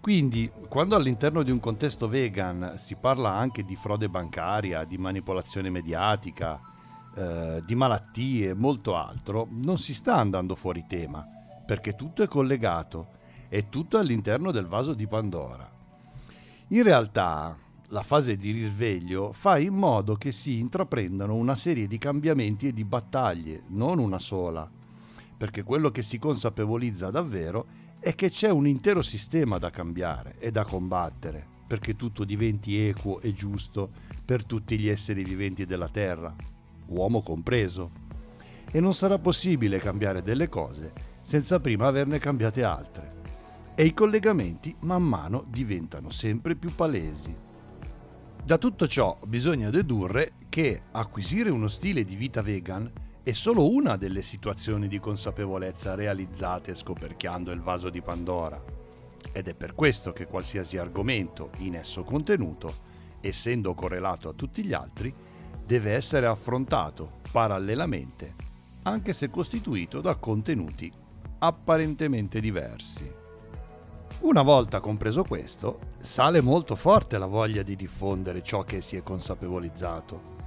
[0.00, 5.68] Quindi, quando all'interno di un contesto vegan si parla anche di frode bancaria, di manipolazione
[5.68, 6.58] mediatica,
[7.14, 11.22] eh, di malattie e molto altro, non si sta andando fuori tema,
[11.66, 13.08] perché tutto è collegato,
[13.48, 15.70] è tutto all'interno del vaso di Pandora.
[16.68, 17.54] In realtà,
[17.88, 22.72] la fase di risveglio fa in modo che si intraprendano una serie di cambiamenti e
[22.72, 24.66] di battaglie, non una sola,
[25.36, 30.50] perché quello che si consapevolizza davvero è che c'è un intero sistema da cambiare e
[30.50, 33.90] da combattere perché tutto diventi equo e giusto
[34.24, 36.34] per tutti gli esseri viventi della Terra,
[36.86, 37.90] uomo compreso.
[38.72, 43.18] E non sarà possibile cambiare delle cose senza prima averne cambiate altre.
[43.76, 47.32] E i collegamenti man mano diventano sempre più palesi.
[48.42, 52.90] Da tutto ciò bisogna dedurre che acquisire uno stile di vita vegan
[53.22, 58.62] è solo una delle situazioni di consapevolezza realizzate scoperchiando il vaso di Pandora.
[59.32, 62.88] Ed è per questo che qualsiasi argomento in esso contenuto,
[63.20, 65.14] essendo correlato a tutti gli altri,
[65.66, 68.34] deve essere affrontato parallelamente,
[68.84, 70.90] anche se costituito da contenuti
[71.40, 73.18] apparentemente diversi.
[74.20, 79.02] Una volta compreso questo, sale molto forte la voglia di diffondere ciò che si è
[79.02, 80.39] consapevolizzato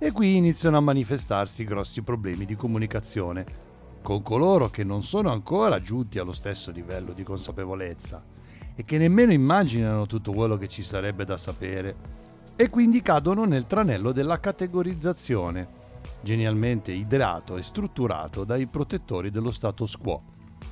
[0.00, 3.66] e qui iniziano a manifestarsi grossi problemi di comunicazione
[4.00, 8.22] con coloro che non sono ancora giunti allo stesso livello di consapevolezza
[8.76, 12.16] e che nemmeno immaginano tutto quello che ci sarebbe da sapere.
[12.54, 15.66] E quindi cadono nel tranello della categorizzazione,
[16.22, 20.22] genialmente ideato e strutturato dai protettori dello status quo,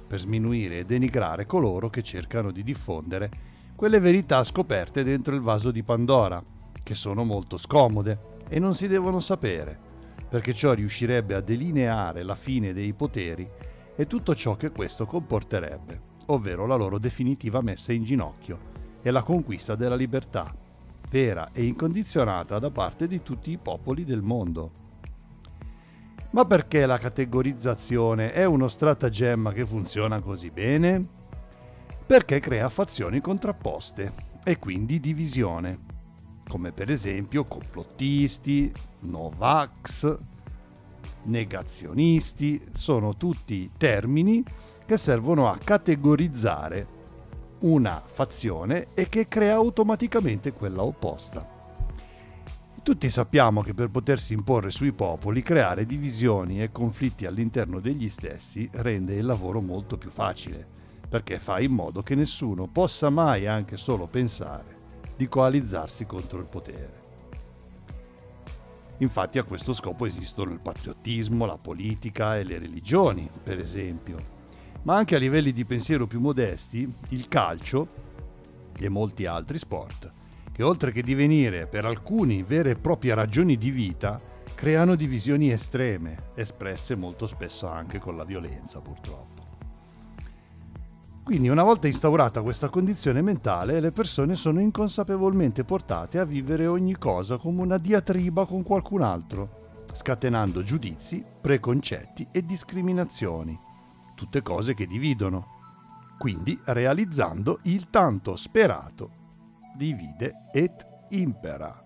[0.06, 3.28] per sminuire e denigrare coloro che cercano di diffondere
[3.74, 6.42] quelle verità scoperte dentro il vaso di Pandora,
[6.82, 9.78] che sono molto scomode e non si devono sapere,
[10.28, 13.48] perché ciò riuscirebbe a delineare la fine dei poteri
[13.96, 19.22] e tutto ciò che questo comporterebbe, ovvero la loro definitiva messa in ginocchio e la
[19.22, 20.54] conquista della libertà,
[21.10, 24.84] vera e incondizionata da parte di tutti i popoli del mondo.
[26.30, 31.06] Ma perché la categorizzazione è uno stratagemma che funziona così bene?
[32.04, 34.12] Perché crea fazioni contrapposte
[34.44, 35.94] e quindi divisione
[36.48, 40.16] come per esempio complottisti, Novax,
[41.24, 44.42] negazionisti, sono tutti termini
[44.84, 46.94] che servono a categorizzare
[47.60, 51.54] una fazione e che crea automaticamente quella opposta.
[52.82, 58.68] Tutti sappiamo che per potersi imporre sui popoli, creare divisioni e conflitti all'interno degli stessi
[58.74, 60.64] rende il lavoro molto più facile,
[61.08, 64.75] perché fa in modo che nessuno possa mai anche solo pensare
[65.16, 67.04] di coalizzarsi contro il potere.
[68.98, 74.16] Infatti a questo scopo esistono il patriottismo, la politica e le religioni, per esempio.
[74.82, 77.86] Ma anche a livelli di pensiero più modesti, il calcio
[78.78, 80.12] e molti altri sport,
[80.52, 84.18] che oltre che divenire per alcuni vere e proprie ragioni di vita,
[84.54, 89.35] creano divisioni estreme, espresse molto spesso anche con la violenza purtroppo.
[91.26, 96.96] Quindi una volta instaurata questa condizione mentale, le persone sono inconsapevolmente portate a vivere ogni
[96.96, 103.58] cosa come una diatriba con qualcun altro, scatenando giudizi, preconcetti e discriminazioni,
[104.14, 105.46] tutte cose che dividono,
[106.16, 109.10] quindi realizzando il tanto sperato
[109.76, 111.84] divide et impera.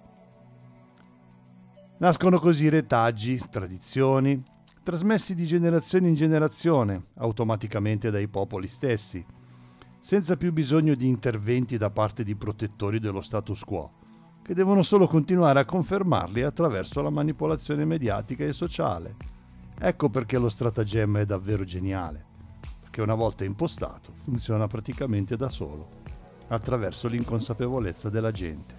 [1.96, 4.49] Nascono così retaggi, tradizioni,
[4.90, 9.24] trasmessi di generazione in generazione, automaticamente dai popoli stessi,
[10.00, 13.92] senza più bisogno di interventi da parte di protettori dello status quo,
[14.42, 19.14] che devono solo continuare a confermarli attraverso la manipolazione mediatica e sociale.
[19.78, 22.24] Ecco perché lo stratagemma è davvero geniale,
[22.80, 25.88] perché una volta impostato funziona praticamente da solo,
[26.48, 28.74] attraverso l'inconsapevolezza della gente.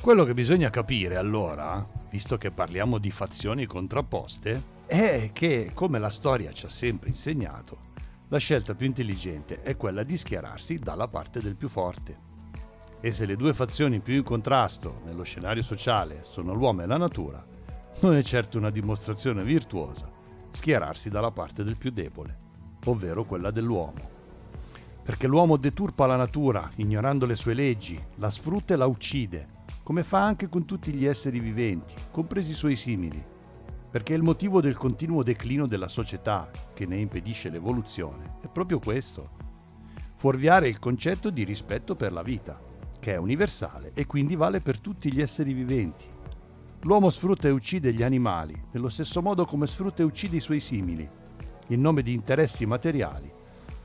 [0.00, 6.08] Quello che bisogna capire allora, visto che parliamo di fazioni contrapposte, è che, come la
[6.08, 7.86] storia ci ha sempre insegnato,
[8.28, 12.16] la scelta più intelligente è quella di schierarsi dalla parte del più forte.
[13.00, 16.96] E se le due fazioni più in contrasto nello scenario sociale sono l'uomo e la
[16.96, 17.44] natura,
[18.00, 20.10] non è certo una dimostrazione virtuosa
[20.50, 22.36] schierarsi dalla parte del più debole,
[22.86, 24.16] ovvero quella dell'uomo.
[25.02, 29.48] Perché l'uomo deturpa la natura, ignorando le sue leggi, la sfrutta e la uccide,
[29.82, 33.22] come fa anche con tutti gli esseri viventi, compresi i suoi simili,
[33.90, 39.30] perché il motivo del continuo declino della società che ne impedisce l'evoluzione è proprio questo,
[40.14, 42.60] fuorviare il concetto di rispetto per la vita,
[43.00, 46.06] che è universale e quindi vale per tutti gli esseri viventi.
[46.82, 50.60] L'uomo sfrutta e uccide gli animali, nello stesso modo come sfrutta e uccide i suoi
[50.60, 51.08] simili,
[51.68, 53.30] in nome di interessi materiali,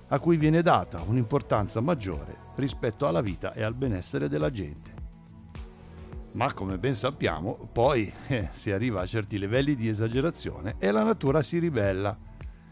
[0.09, 4.92] a cui viene data un'importanza maggiore rispetto alla vita e al benessere della gente
[6.33, 11.03] ma come ben sappiamo poi eh, si arriva a certi livelli di esagerazione e la
[11.03, 12.15] natura si ribella.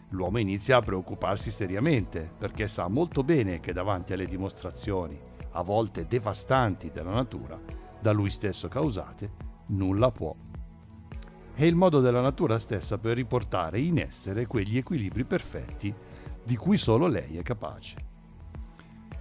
[0.09, 5.20] L'uomo inizia a preoccuparsi seriamente perché sa molto bene che davanti alle dimostrazioni,
[5.51, 7.59] a volte devastanti della natura,
[8.01, 9.32] da lui stesso causate,
[9.68, 10.36] nulla può.
[11.53, 15.93] È il modo della natura stessa per riportare in essere quegli equilibri perfetti
[16.43, 18.11] di cui solo lei è capace.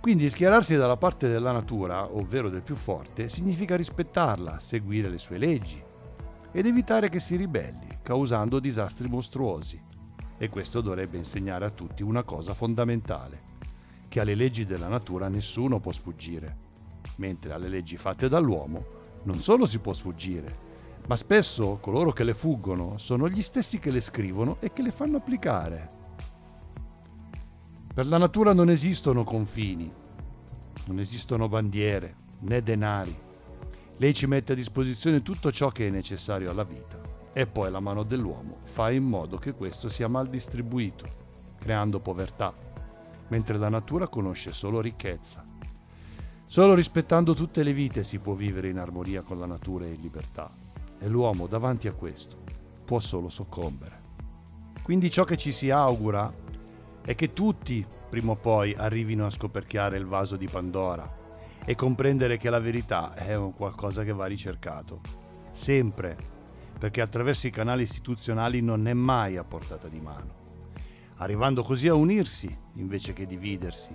[0.01, 5.37] Quindi schierarsi dalla parte della natura, ovvero del più forte, significa rispettarla, seguire le sue
[5.37, 5.81] leggi
[6.53, 9.79] ed evitare che si ribelli, causando disastri mostruosi.
[10.39, 13.43] E questo dovrebbe insegnare a tutti una cosa fondamentale,
[14.09, 16.57] che alle leggi della natura nessuno può sfuggire,
[17.17, 20.69] mentre alle leggi fatte dall'uomo non solo si può sfuggire,
[21.09, 24.93] ma spesso coloro che le fuggono sono gli stessi che le scrivono e che le
[24.93, 26.00] fanno applicare.
[28.01, 29.87] Per la natura non esistono confini,
[30.87, 33.15] non esistono bandiere né denari.
[33.99, 36.99] Lei ci mette a disposizione tutto ciò che è necessario alla vita
[37.31, 41.05] e poi la mano dell'uomo fa in modo che questo sia mal distribuito,
[41.59, 42.55] creando povertà,
[43.29, 45.45] mentre la natura conosce solo ricchezza.
[46.47, 50.01] Solo rispettando tutte le vite si può vivere in armonia con la natura e in
[50.01, 50.51] libertà
[50.99, 52.39] e l'uomo davanti a questo
[52.83, 54.09] può solo soccombere.
[54.83, 56.49] Quindi ciò che ci si augura
[57.05, 61.19] è che tutti, prima o poi, arrivino a scoperchiare il vaso di Pandora
[61.65, 65.01] e comprendere che la verità è qualcosa che va ricercato.
[65.51, 66.17] Sempre,
[66.79, 70.39] perché attraverso i canali istituzionali non è mai a portata di mano.
[71.17, 73.95] Arrivando così a unirsi invece che dividersi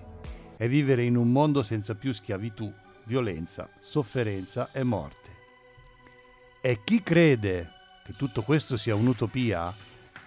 [0.57, 2.71] e vivere in un mondo senza più schiavitù,
[3.05, 5.33] violenza, sofferenza e morte.
[6.61, 7.71] E chi crede
[8.03, 9.73] che tutto questo sia un'utopia,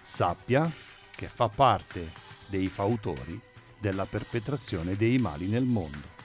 [0.00, 0.70] sappia
[1.14, 3.40] che fa parte dei fautori
[3.78, 6.16] della perpetrazione dei mali nel mondo.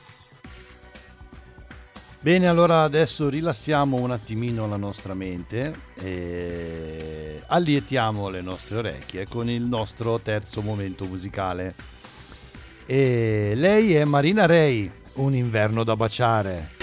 [2.20, 9.50] Bene, allora adesso rilassiamo un attimino la nostra mente e allietiamo le nostre orecchie con
[9.50, 11.76] il nostro terzo momento musicale.
[12.86, 16.83] E lei è Marina Rei, un inverno da baciare.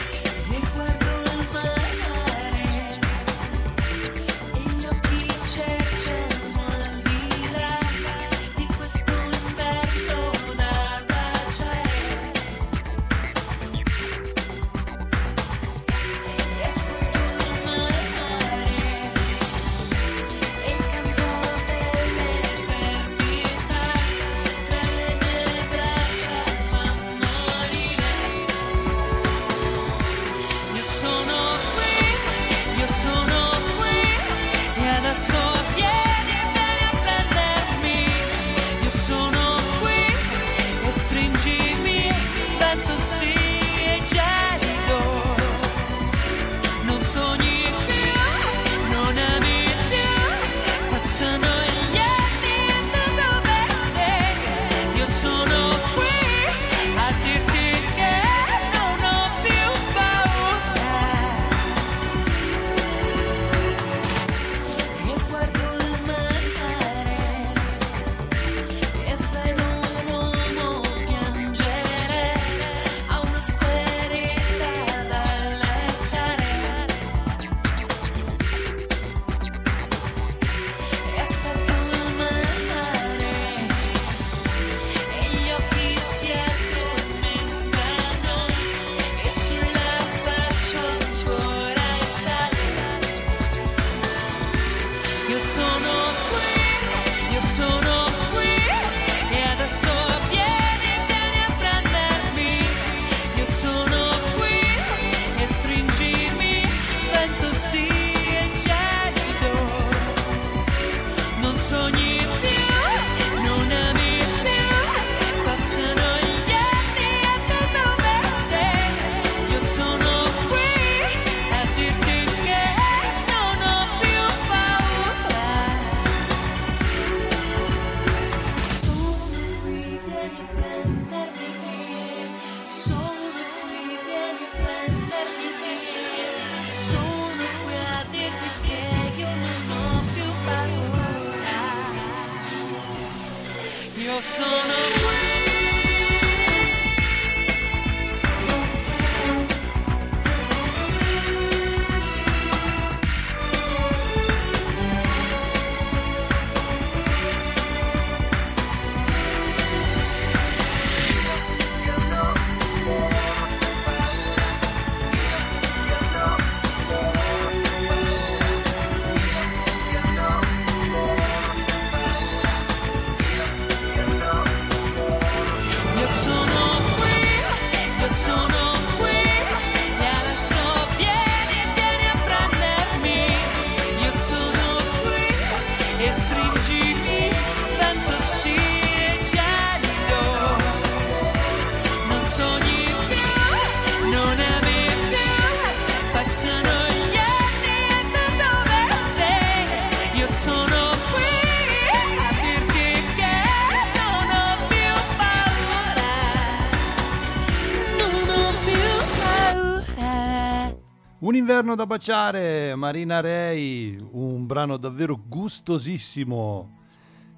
[211.20, 216.78] Un inverno da baciare, Marina Rei, un brano davvero gustosissimo.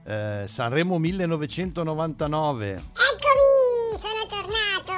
[0.04, 2.70] Eh, Sanremo 1999.
[2.74, 4.92] Eccomi, sono tornato!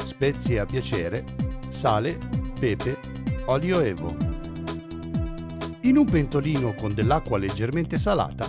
[0.02, 1.24] spezie a piacere,
[1.68, 2.18] sale,
[2.58, 2.98] pepe,
[3.46, 4.16] olio evo.
[5.82, 8.46] In un pentolino con dell'acqua leggermente salata,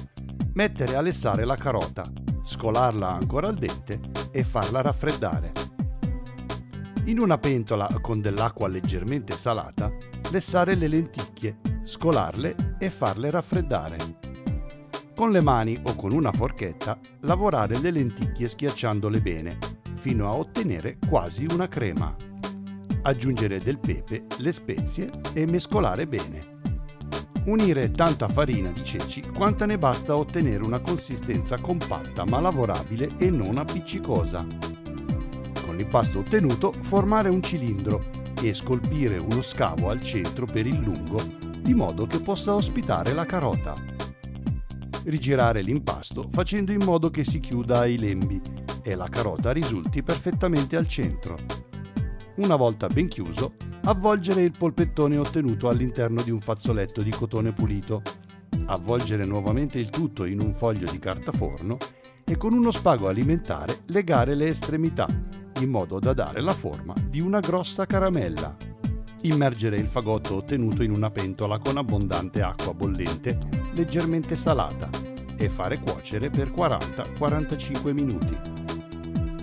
[0.54, 2.04] mettere a lessare la carota,
[2.41, 4.00] scolarla ancora al dente
[4.32, 5.52] e farla raffreddare.
[7.08, 9.91] In una pentola con dell'acqua leggermente salata,
[10.32, 13.98] lessare le lenticchie, scolarle e farle raffreddare.
[15.16, 19.57] Con le mani o con una forchetta lavorare le lenticchie schiacciandole bene,
[19.95, 22.13] fino a ottenere quasi una crema.
[23.03, 26.39] Aggiungere del pepe, le spezie e mescolare bene.
[27.45, 33.30] Unire tanta farina di ceci quanta ne basta ottenere una consistenza compatta ma lavorabile e
[33.30, 34.45] non appiccicosa.
[35.66, 38.03] Con l'impasto ottenuto formare un cilindro
[38.41, 41.24] e scolpire uno scavo al centro per il lungo
[41.61, 43.95] di modo che possa ospitare la carota.
[45.06, 48.41] Rigirare l'impasto facendo in modo che si chiuda ai lembi
[48.82, 51.38] e la carota risulti perfettamente al centro.
[52.38, 53.53] Una volta ben chiuso,
[53.84, 58.01] avvolgere il polpettone ottenuto all'interno di un fazzoletto di cotone pulito.
[58.66, 61.78] Avvolgere nuovamente il tutto in un foglio di carta forno
[62.24, 65.06] e con uno spago alimentare legare le estremità
[65.60, 68.56] in modo da dare la forma di una grossa caramella.
[69.26, 73.39] Immergere il fagotto ottenuto in una pentola con abbondante acqua bollente
[73.73, 74.88] leggermente salata
[75.36, 78.38] e fare cuocere per 40-45 minuti.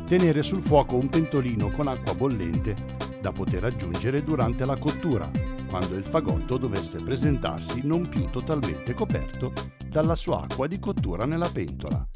[0.07, 2.77] Tenere sul fuoco un pentolino con acqua bollente
[3.21, 5.29] da poter aggiungere durante la cottura,
[5.69, 9.53] quando il fagotto dovesse presentarsi non più totalmente coperto
[9.89, 12.07] dalla sua acqua di cottura nella pentola.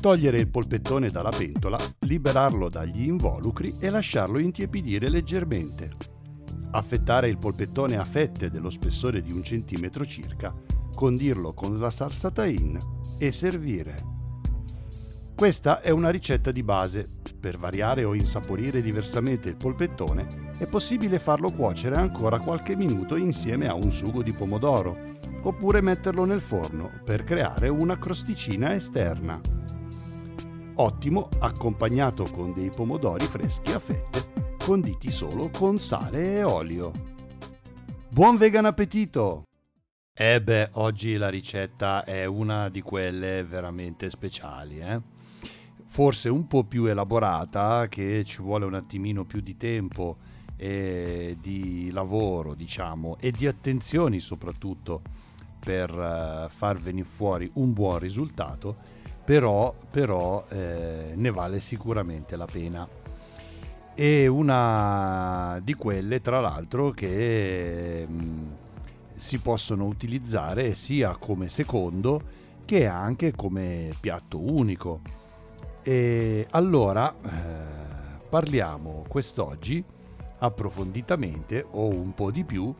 [0.00, 6.10] Togliere il polpettone dalla pentola, liberarlo dagli involucri e lasciarlo intiepidire leggermente.
[6.72, 10.54] Affettare il polpettone a fette dello spessore di un centimetro circa,
[10.94, 12.78] condirlo con la salsa tahin
[13.18, 13.94] e servire.
[15.34, 17.08] Questa è una ricetta di base.
[17.40, 23.66] Per variare o insaporire diversamente il polpettone è possibile farlo cuocere ancora qualche minuto insieme
[23.66, 24.96] a un sugo di pomodoro,
[25.42, 29.40] oppure metterlo nel forno per creare una crosticina esterna.
[30.74, 36.92] Ottimo accompagnato con dei pomodori freschi a fette, conditi solo con sale e olio.
[38.10, 39.42] Buon vegan appetito!
[40.14, 45.00] Eh beh, oggi la ricetta è una di quelle veramente speciali, eh?
[45.84, 50.18] Forse un po' più elaborata, che ci vuole un attimino più di tempo
[50.56, 55.02] e di lavoro, diciamo, e di attenzioni soprattutto
[55.58, 58.76] per eh, far venire fuori un buon risultato,
[59.24, 63.01] però, però eh, ne vale sicuramente la pena.
[63.94, 68.54] E una di quelle tra l'altro che mh,
[69.16, 72.22] si possono utilizzare sia come secondo
[72.64, 75.00] che anche come piatto unico.
[75.82, 79.84] E allora eh, parliamo quest'oggi
[80.38, 82.74] approfonditamente o un po' di più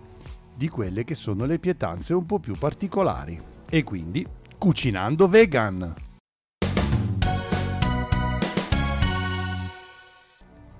[0.55, 3.39] di quelle che sono le pietanze un po' più particolari
[3.69, 4.27] e quindi
[4.59, 5.95] cucinando vegan.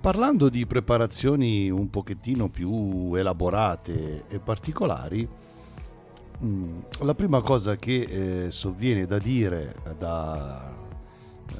[0.03, 5.25] Parlando di preparazioni un pochettino più elaborate e particolari,
[6.43, 8.01] mm, la prima cosa che
[8.47, 10.69] eh, sovviene da dire, da,
[11.49, 11.53] eh,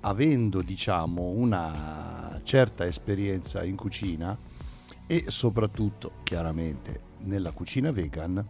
[0.00, 4.34] avendo diciamo una certa esperienza in cucina
[5.06, 8.42] e soprattutto chiaramente nella cucina vegan,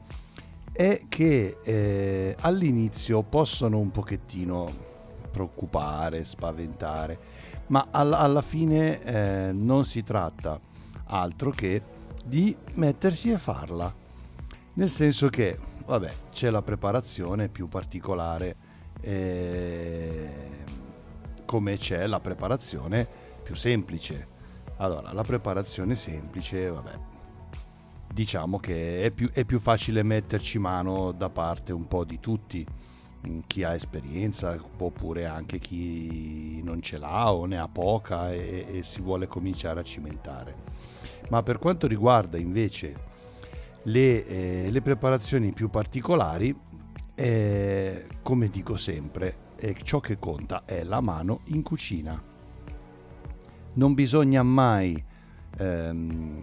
[0.70, 4.70] è che eh, all'inizio possono un pochettino
[5.32, 7.18] preoccupare, spaventare,
[7.70, 10.60] ma alla, alla fine eh, non si tratta
[11.06, 11.82] altro che
[12.24, 13.92] di mettersi e farla.
[14.74, 18.56] Nel senso che, vabbè, c'è la preparazione più particolare,
[19.00, 20.28] eh,
[21.44, 23.08] come c'è la preparazione
[23.42, 24.38] più semplice.
[24.76, 26.94] Allora, la preparazione semplice, vabbè,
[28.12, 32.66] diciamo che è più, è più facile metterci mano da parte un po' di tutti
[33.46, 38.82] chi ha esperienza oppure anche chi non ce l'ha o ne ha poca e, e,
[38.82, 40.54] si vuole cominciare a cimentare.
[41.28, 43.08] Ma per quanto riguarda invece
[43.84, 46.54] le, eh, le preparazioni più particolari,
[47.14, 52.20] eh, come dico sempre, eh, ciò che conta è la mano in cucina.
[53.72, 55.02] Non bisogna mai
[55.58, 56.42] ehm,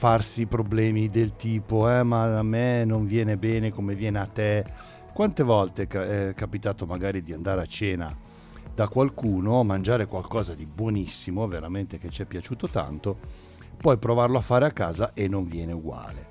[0.00, 4.64] farsi problemi del tipo eh ma a me non viene bene come viene a te.
[5.12, 8.16] Quante volte è capitato magari di andare a cena
[8.74, 13.18] da qualcuno, mangiare qualcosa di buonissimo, veramente che ci è piaciuto tanto,
[13.76, 16.28] poi provarlo a fare a casa e non viene uguale.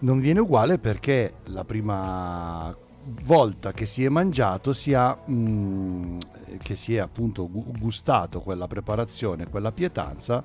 [0.00, 2.76] Non viene uguale perché la prima
[3.24, 6.18] volta che si è mangiato si ha, mm,
[6.62, 10.44] che si è appunto gustato quella preparazione, quella pietanza,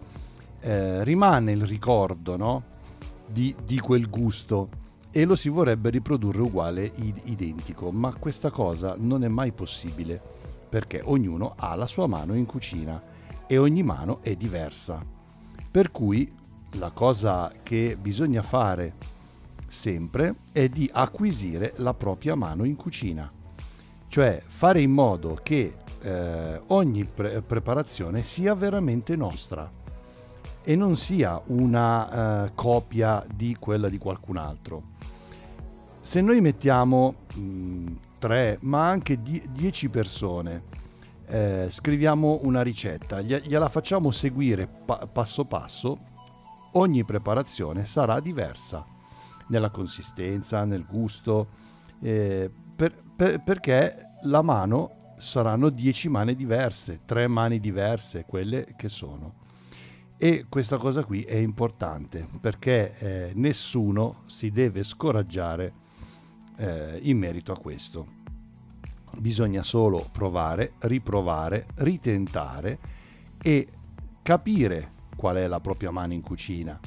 [0.60, 2.64] eh, rimane il ricordo no?
[3.28, 4.70] di, di, quel gusto
[5.12, 6.92] e lo si vorrebbe riprodurre uguale,
[7.24, 10.22] identico, ma questa cosa non è mai possibile
[10.70, 13.02] perché ognuno ha la sua mano in cucina
[13.48, 15.02] e ogni mano è diversa.
[15.70, 16.32] Per cui
[16.72, 18.94] la cosa che bisogna fare
[19.68, 23.30] sempre è di acquisire la propria mano in cucina,
[24.08, 29.70] cioè fare in modo che eh, ogni pre- preparazione sia veramente nostra
[30.68, 34.84] e non sia una uh, copia di quella di qualcun altro.
[36.02, 40.64] Se noi mettiamo mh, tre, ma anche die- dieci persone,
[41.28, 46.00] eh, scriviamo una ricetta, gliela facciamo seguire pa- passo passo,
[46.74, 48.86] ogni preparazione sarà diversa
[49.48, 51.48] nella consistenza, nel gusto,
[52.02, 58.90] eh, per, per, perché la mano saranno dieci mani diverse, tre mani diverse, quelle che
[58.90, 59.46] sono.
[60.20, 65.74] E questa cosa qui è importante perché eh, nessuno si deve scoraggiare
[66.58, 68.16] eh, in merito a questo.
[69.20, 72.80] Bisogna solo provare, riprovare, ritentare
[73.40, 73.68] e
[74.24, 76.80] capire qual è la propria mano in cucina,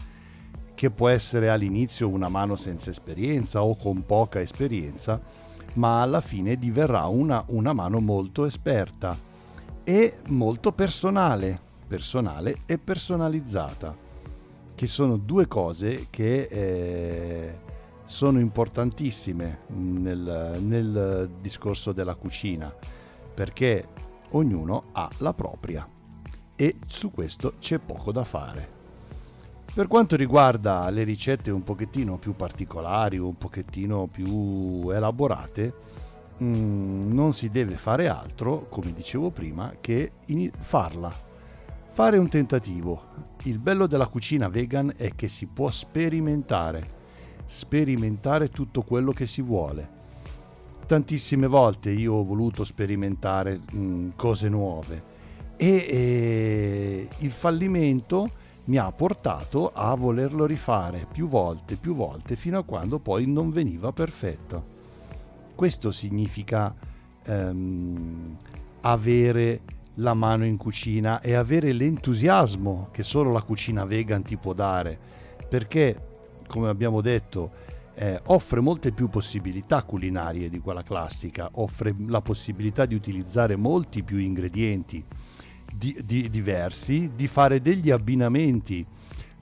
[0.74, 5.20] che può essere all'inizio una mano senza esperienza o con poca esperienza,
[5.74, 9.16] ma alla fine diverrà una, una mano molto esperta
[9.84, 13.96] e molto personale, personale e personalizzata,
[14.76, 17.58] che sono due cose che eh,
[18.04, 22.72] sono importantissime nel, nel discorso della cucina,
[23.34, 23.88] perché
[24.30, 25.84] ognuno ha la propria
[26.54, 28.78] e su questo c'è poco da fare.
[29.74, 35.74] Per quanto riguarda le ricette un pochettino più particolari, un pochettino più elaborate,
[36.40, 40.12] mm, non si deve fare altro, come dicevo prima, che
[40.56, 41.28] farla
[41.92, 43.02] Fare un tentativo.
[43.42, 46.88] Il bello della cucina vegan è che si può sperimentare,
[47.44, 49.98] sperimentare tutto quello che si vuole.
[50.86, 55.02] Tantissime volte io ho voluto sperimentare mh, cose nuove
[55.56, 58.30] e, e il fallimento
[58.66, 63.50] mi ha portato a volerlo rifare più volte, più volte, fino a quando poi non
[63.50, 64.78] veniva perfetto.
[65.56, 66.72] Questo significa
[67.24, 68.36] ehm,
[68.82, 69.60] avere
[69.94, 74.98] la mano in cucina e avere l'entusiasmo che solo la cucina vegan ti può dare,
[75.48, 76.08] perché,
[76.46, 77.50] come abbiamo detto,
[77.94, 84.02] eh, offre molte più possibilità culinarie di quella classica, offre la possibilità di utilizzare molti
[84.02, 85.04] più ingredienti
[85.74, 88.84] di, di, diversi, di fare degli abbinamenti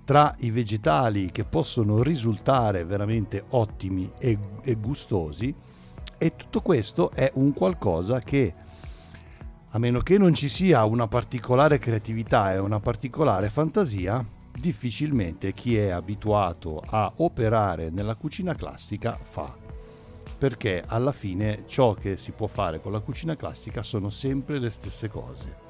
[0.05, 5.55] tra i vegetali che possono risultare veramente ottimi e, e gustosi
[6.17, 8.53] e tutto questo è un qualcosa che
[9.71, 14.25] a meno che non ci sia una particolare creatività e una particolare fantasia,
[14.59, 19.55] difficilmente chi è abituato a operare nella cucina classica fa.
[20.39, 24.71] Perché alla fine ciò che si può fare con la cucina classica sono sempre le
[24.71, 25.67] stesse cose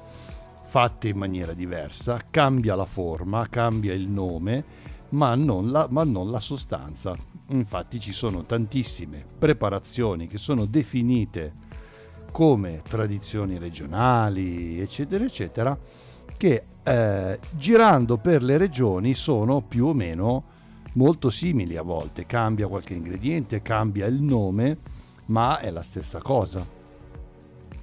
[0.69, 4.63] fatte in maniera diversa, cambia la forma, cambia il nome,
[5.09, 7.15] ma non la, ma non la sostanza.
[7.49, 11.55] Infatti ci sono tantissime preparazioni che sono definite
[12.31, 15.77] come tradizioni regionali, eccetera, eccetera,
[16.37, 20.43] che eh, girando per le regioni sono più o meno
[20.93, 22.25] molto simili a volte.
[22.25, 24.77] Cambia qualche ingrediente, cambia il nome,
[25.25, 26.77] ma è la stessa cosa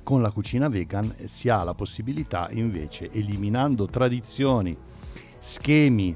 [0.06, 4.76] con la cucina vegan si ha la possibilità invece, eliminando tradizioni,
[5.36, 6.14] schemi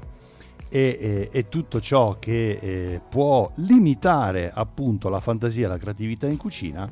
[0.69, 6.25] e, e, e tutto ciò che eh, può limitare appunto la fantasia e la creatività
[6.27, 6.89] in cucina,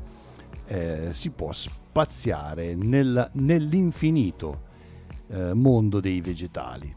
[0.69, 4.67] eh, si può spaziare nel, nell'infinito
[5.27, 6.95] eh, mondo dei vegetali.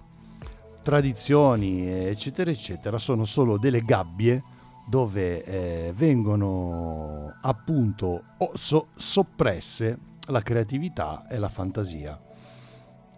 [0.82, 4.42] Tradizioni, eccetera, eccetera, sono solo delle gabbie
[4.86, 12.20] dove eh, vengono appunto so- soppresse la creatività e la fantasia.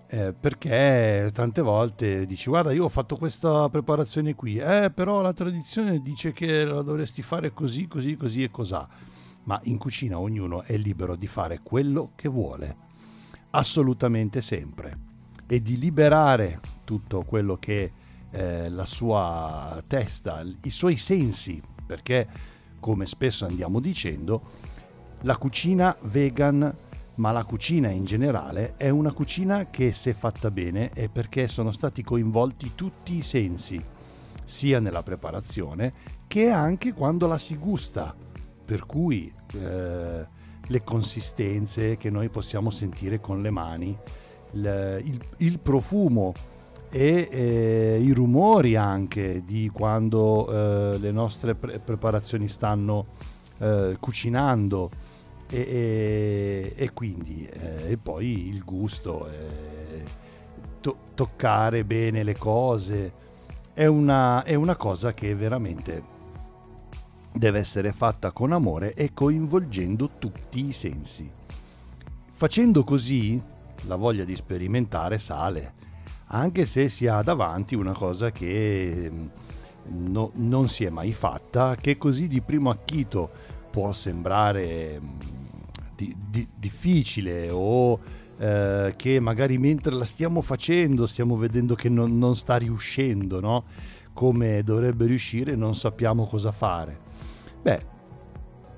[0.06, 5.32] Eh, perché tante volte dici guarda io ho fatto questa preparazione qui, eh, però la
[5.32, 8.86] tradizione dice che la dovresti fare così, così, così e cos'ha.
[9.44, 12.76] Ma in cucina ognuno è libero di fare quello che vuole,
[13.50, 14.98] assolutamente sempre,
[15.46, 17.92] e di liberare tutto quello che
[18.30, 22.26] eh, la sua testa, i suoi sensi, perché
[22.80, 24.42] come spesso andiamo dicendo,
[25.22, 26.76] la cucina vegan,
[27.14, 31.70] ma la cucina in generale, è una cucina che se fatta bene è perché sono
[31.70, 33.82] stati coinvolti tutti i sensi,
[34.44, 35.92] sia nella preparazione
[36.26, 38.14] che anche quando la si gusta,
[38.64, 40.26] per cui eh,
[40.66, 43.96] le consistenze che noi possiamo sentire con le mani,
[44.52, 46.32] il, il, il profumo
[46.90, 53.06] e eh, i rumori anche di quando eh, le nostre pre- preparazioni stanno
[53.58, 54.90] eh, cucinando.
[55.50, 60.02] E, e, e quindi eh, e poi il gusto eh,
[60.80, 63.12] to- toccare bene le cose.
[63.74, 66.02] È una, è una cosa che veramente
[67.34, 71.30] deve essere fatta con amore e coinvolgendo tutti i sensi
[72.32, 73.40] facendo così
[73.86, 75.84] la voglia di sperimentare sale
[76.28, 81.76] anche se si ha davanti una cosa che mm, no, non si è mai fatta,
[81.76, 83.30] che così di primo acchito
[83.70, 85.08] può sembrare mm,
[85.94, 88.00] di, di, difficile o
[88.38, 93.64] eh, che magari mentre la stiamo facendo stiamo vedendo che non, non sta riuscendo, no?
[94.12, 97.03] come dovrebbe riuscire, non sappiamo cosa fare.
[97.64, 97.80] Beh,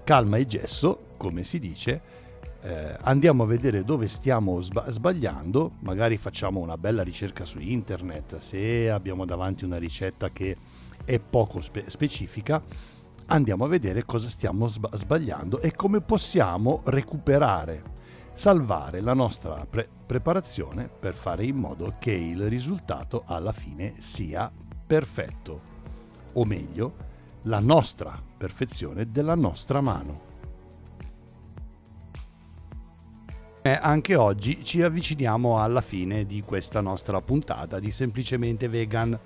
[0.05, 2.01] calma e gesso, come si dice,
[2.63, 8.89] eh, andiamo a vedere dove stiamo sbagliando, magari facciamo una bella ricerca su internet, se
[8.89, 10.57] abbiamo davanti una ricetta che
[11.05, 12.63] è poco spe- specifica,
[13.27, 17.83] andiamo a vedere cosa stiamo sbagliando e come possiamo recuperare,
[18.35, 24.49] salvare la nostra pre- preparazione per fare in modo che il risultato alla fine sia
[24.87, 25.61] perfetto,
[26.35, 27.06] o meglio,
[27.47, 30.35] la nostra perfezione della nostra mano.
[33.63, 39.19] Eh, anche oggi ci avviciniamo alla fine di questa nostra puntata di Semplicemente Vegan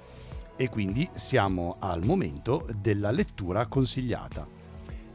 [0.57, 4.47] e quindi siamo al momento della lettura consigliata.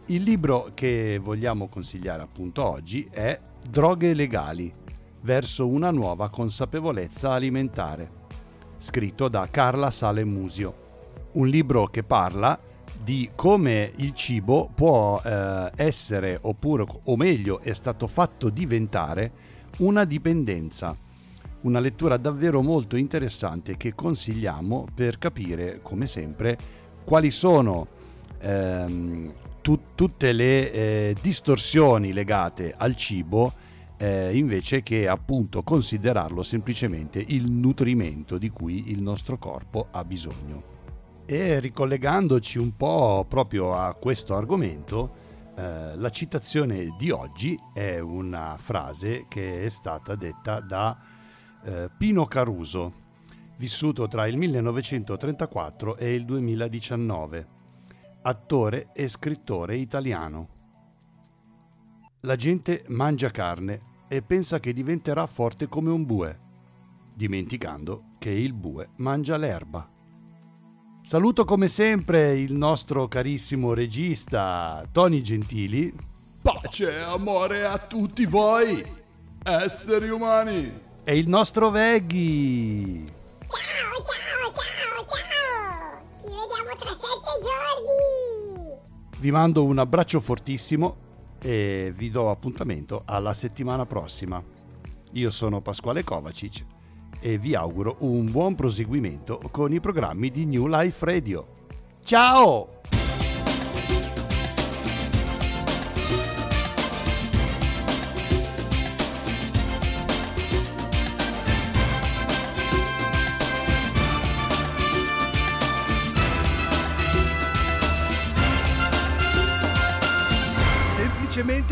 [0.07, 4.71] Il libro che vogliamo consigliare appunto oggi è Droghe legali
[5.21, 8.09] verso una nuova consapevolezza alimentare,
[8.77, 10.83] scritto da Carla Sale Musio.
[11.33, 12.57] Un libro che parla
[13.05, 19.31] di come il cibo può eh, essere, oppure, o meglio, è stato fatto diventare
[19.77, 20.97] una dipendenza.
[21.61, 26.57] Una lettura davvero molto interessante che consigliamo per capire, come sempre,
[27.03, 27.87] quali sono
[28.39, 29.31] ehm,
[29.61, 33.53] tu, tutte le eh, distorsioni legate al cibo
[33.97, 40.84] eh, invece che appunto considerarlo semplicemente il nutrimento di cui il nostro corpo ha bisogno.
[41.27, 45.11] E ricollegandoci un po' proprio a questo argomento,
[45.55, 50.95] eh, la citazione di oggi è una frase che è stata detta da
[51.63, 52.93] eh, Pino Caruso,
[53.57, 57.47] vissuto tra il 1934 e il 2019,
[58.21, 60.49] attore e scrittore italiano.
[62.19, 66.37] La gente mangia carne e pensa che diventerà forte come un bue,
[67.15, 69.93] dimenticando che il bue mangia l'erba.
[71.05, 75.93] Saluto come sempre il nostro carissimo regista Tony Gentili
[76.41, 78.83] Pace e amore a tutti voi,
[79.43, 80.79] esseri umani.
[81.03, 83.05] e il nostro Veghi.
[83.47, 86.01] Ciao, ciao, ciao, ciao!
[86.17, 89.19] Ci vediamo tra sette giorni!
[89.19, 90.97] Vi mando un abbraccio fortissimo
[91.39, 94.43] e vi do appuntamento alla settimana prossima.
[95.11, 96.65] Io sono Pasquale Kovacic
[97.25, 101.47] e vi auguro un buon proseguimento con i programmi di New Life Radio.
[102.03, 102.69] Ciao!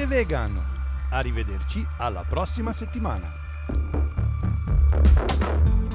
[0.05, 0.59] Vegan.
[1.09, 4.02] Arrivederci alla prossima settimana.
[4.65, 5.92] Thank you.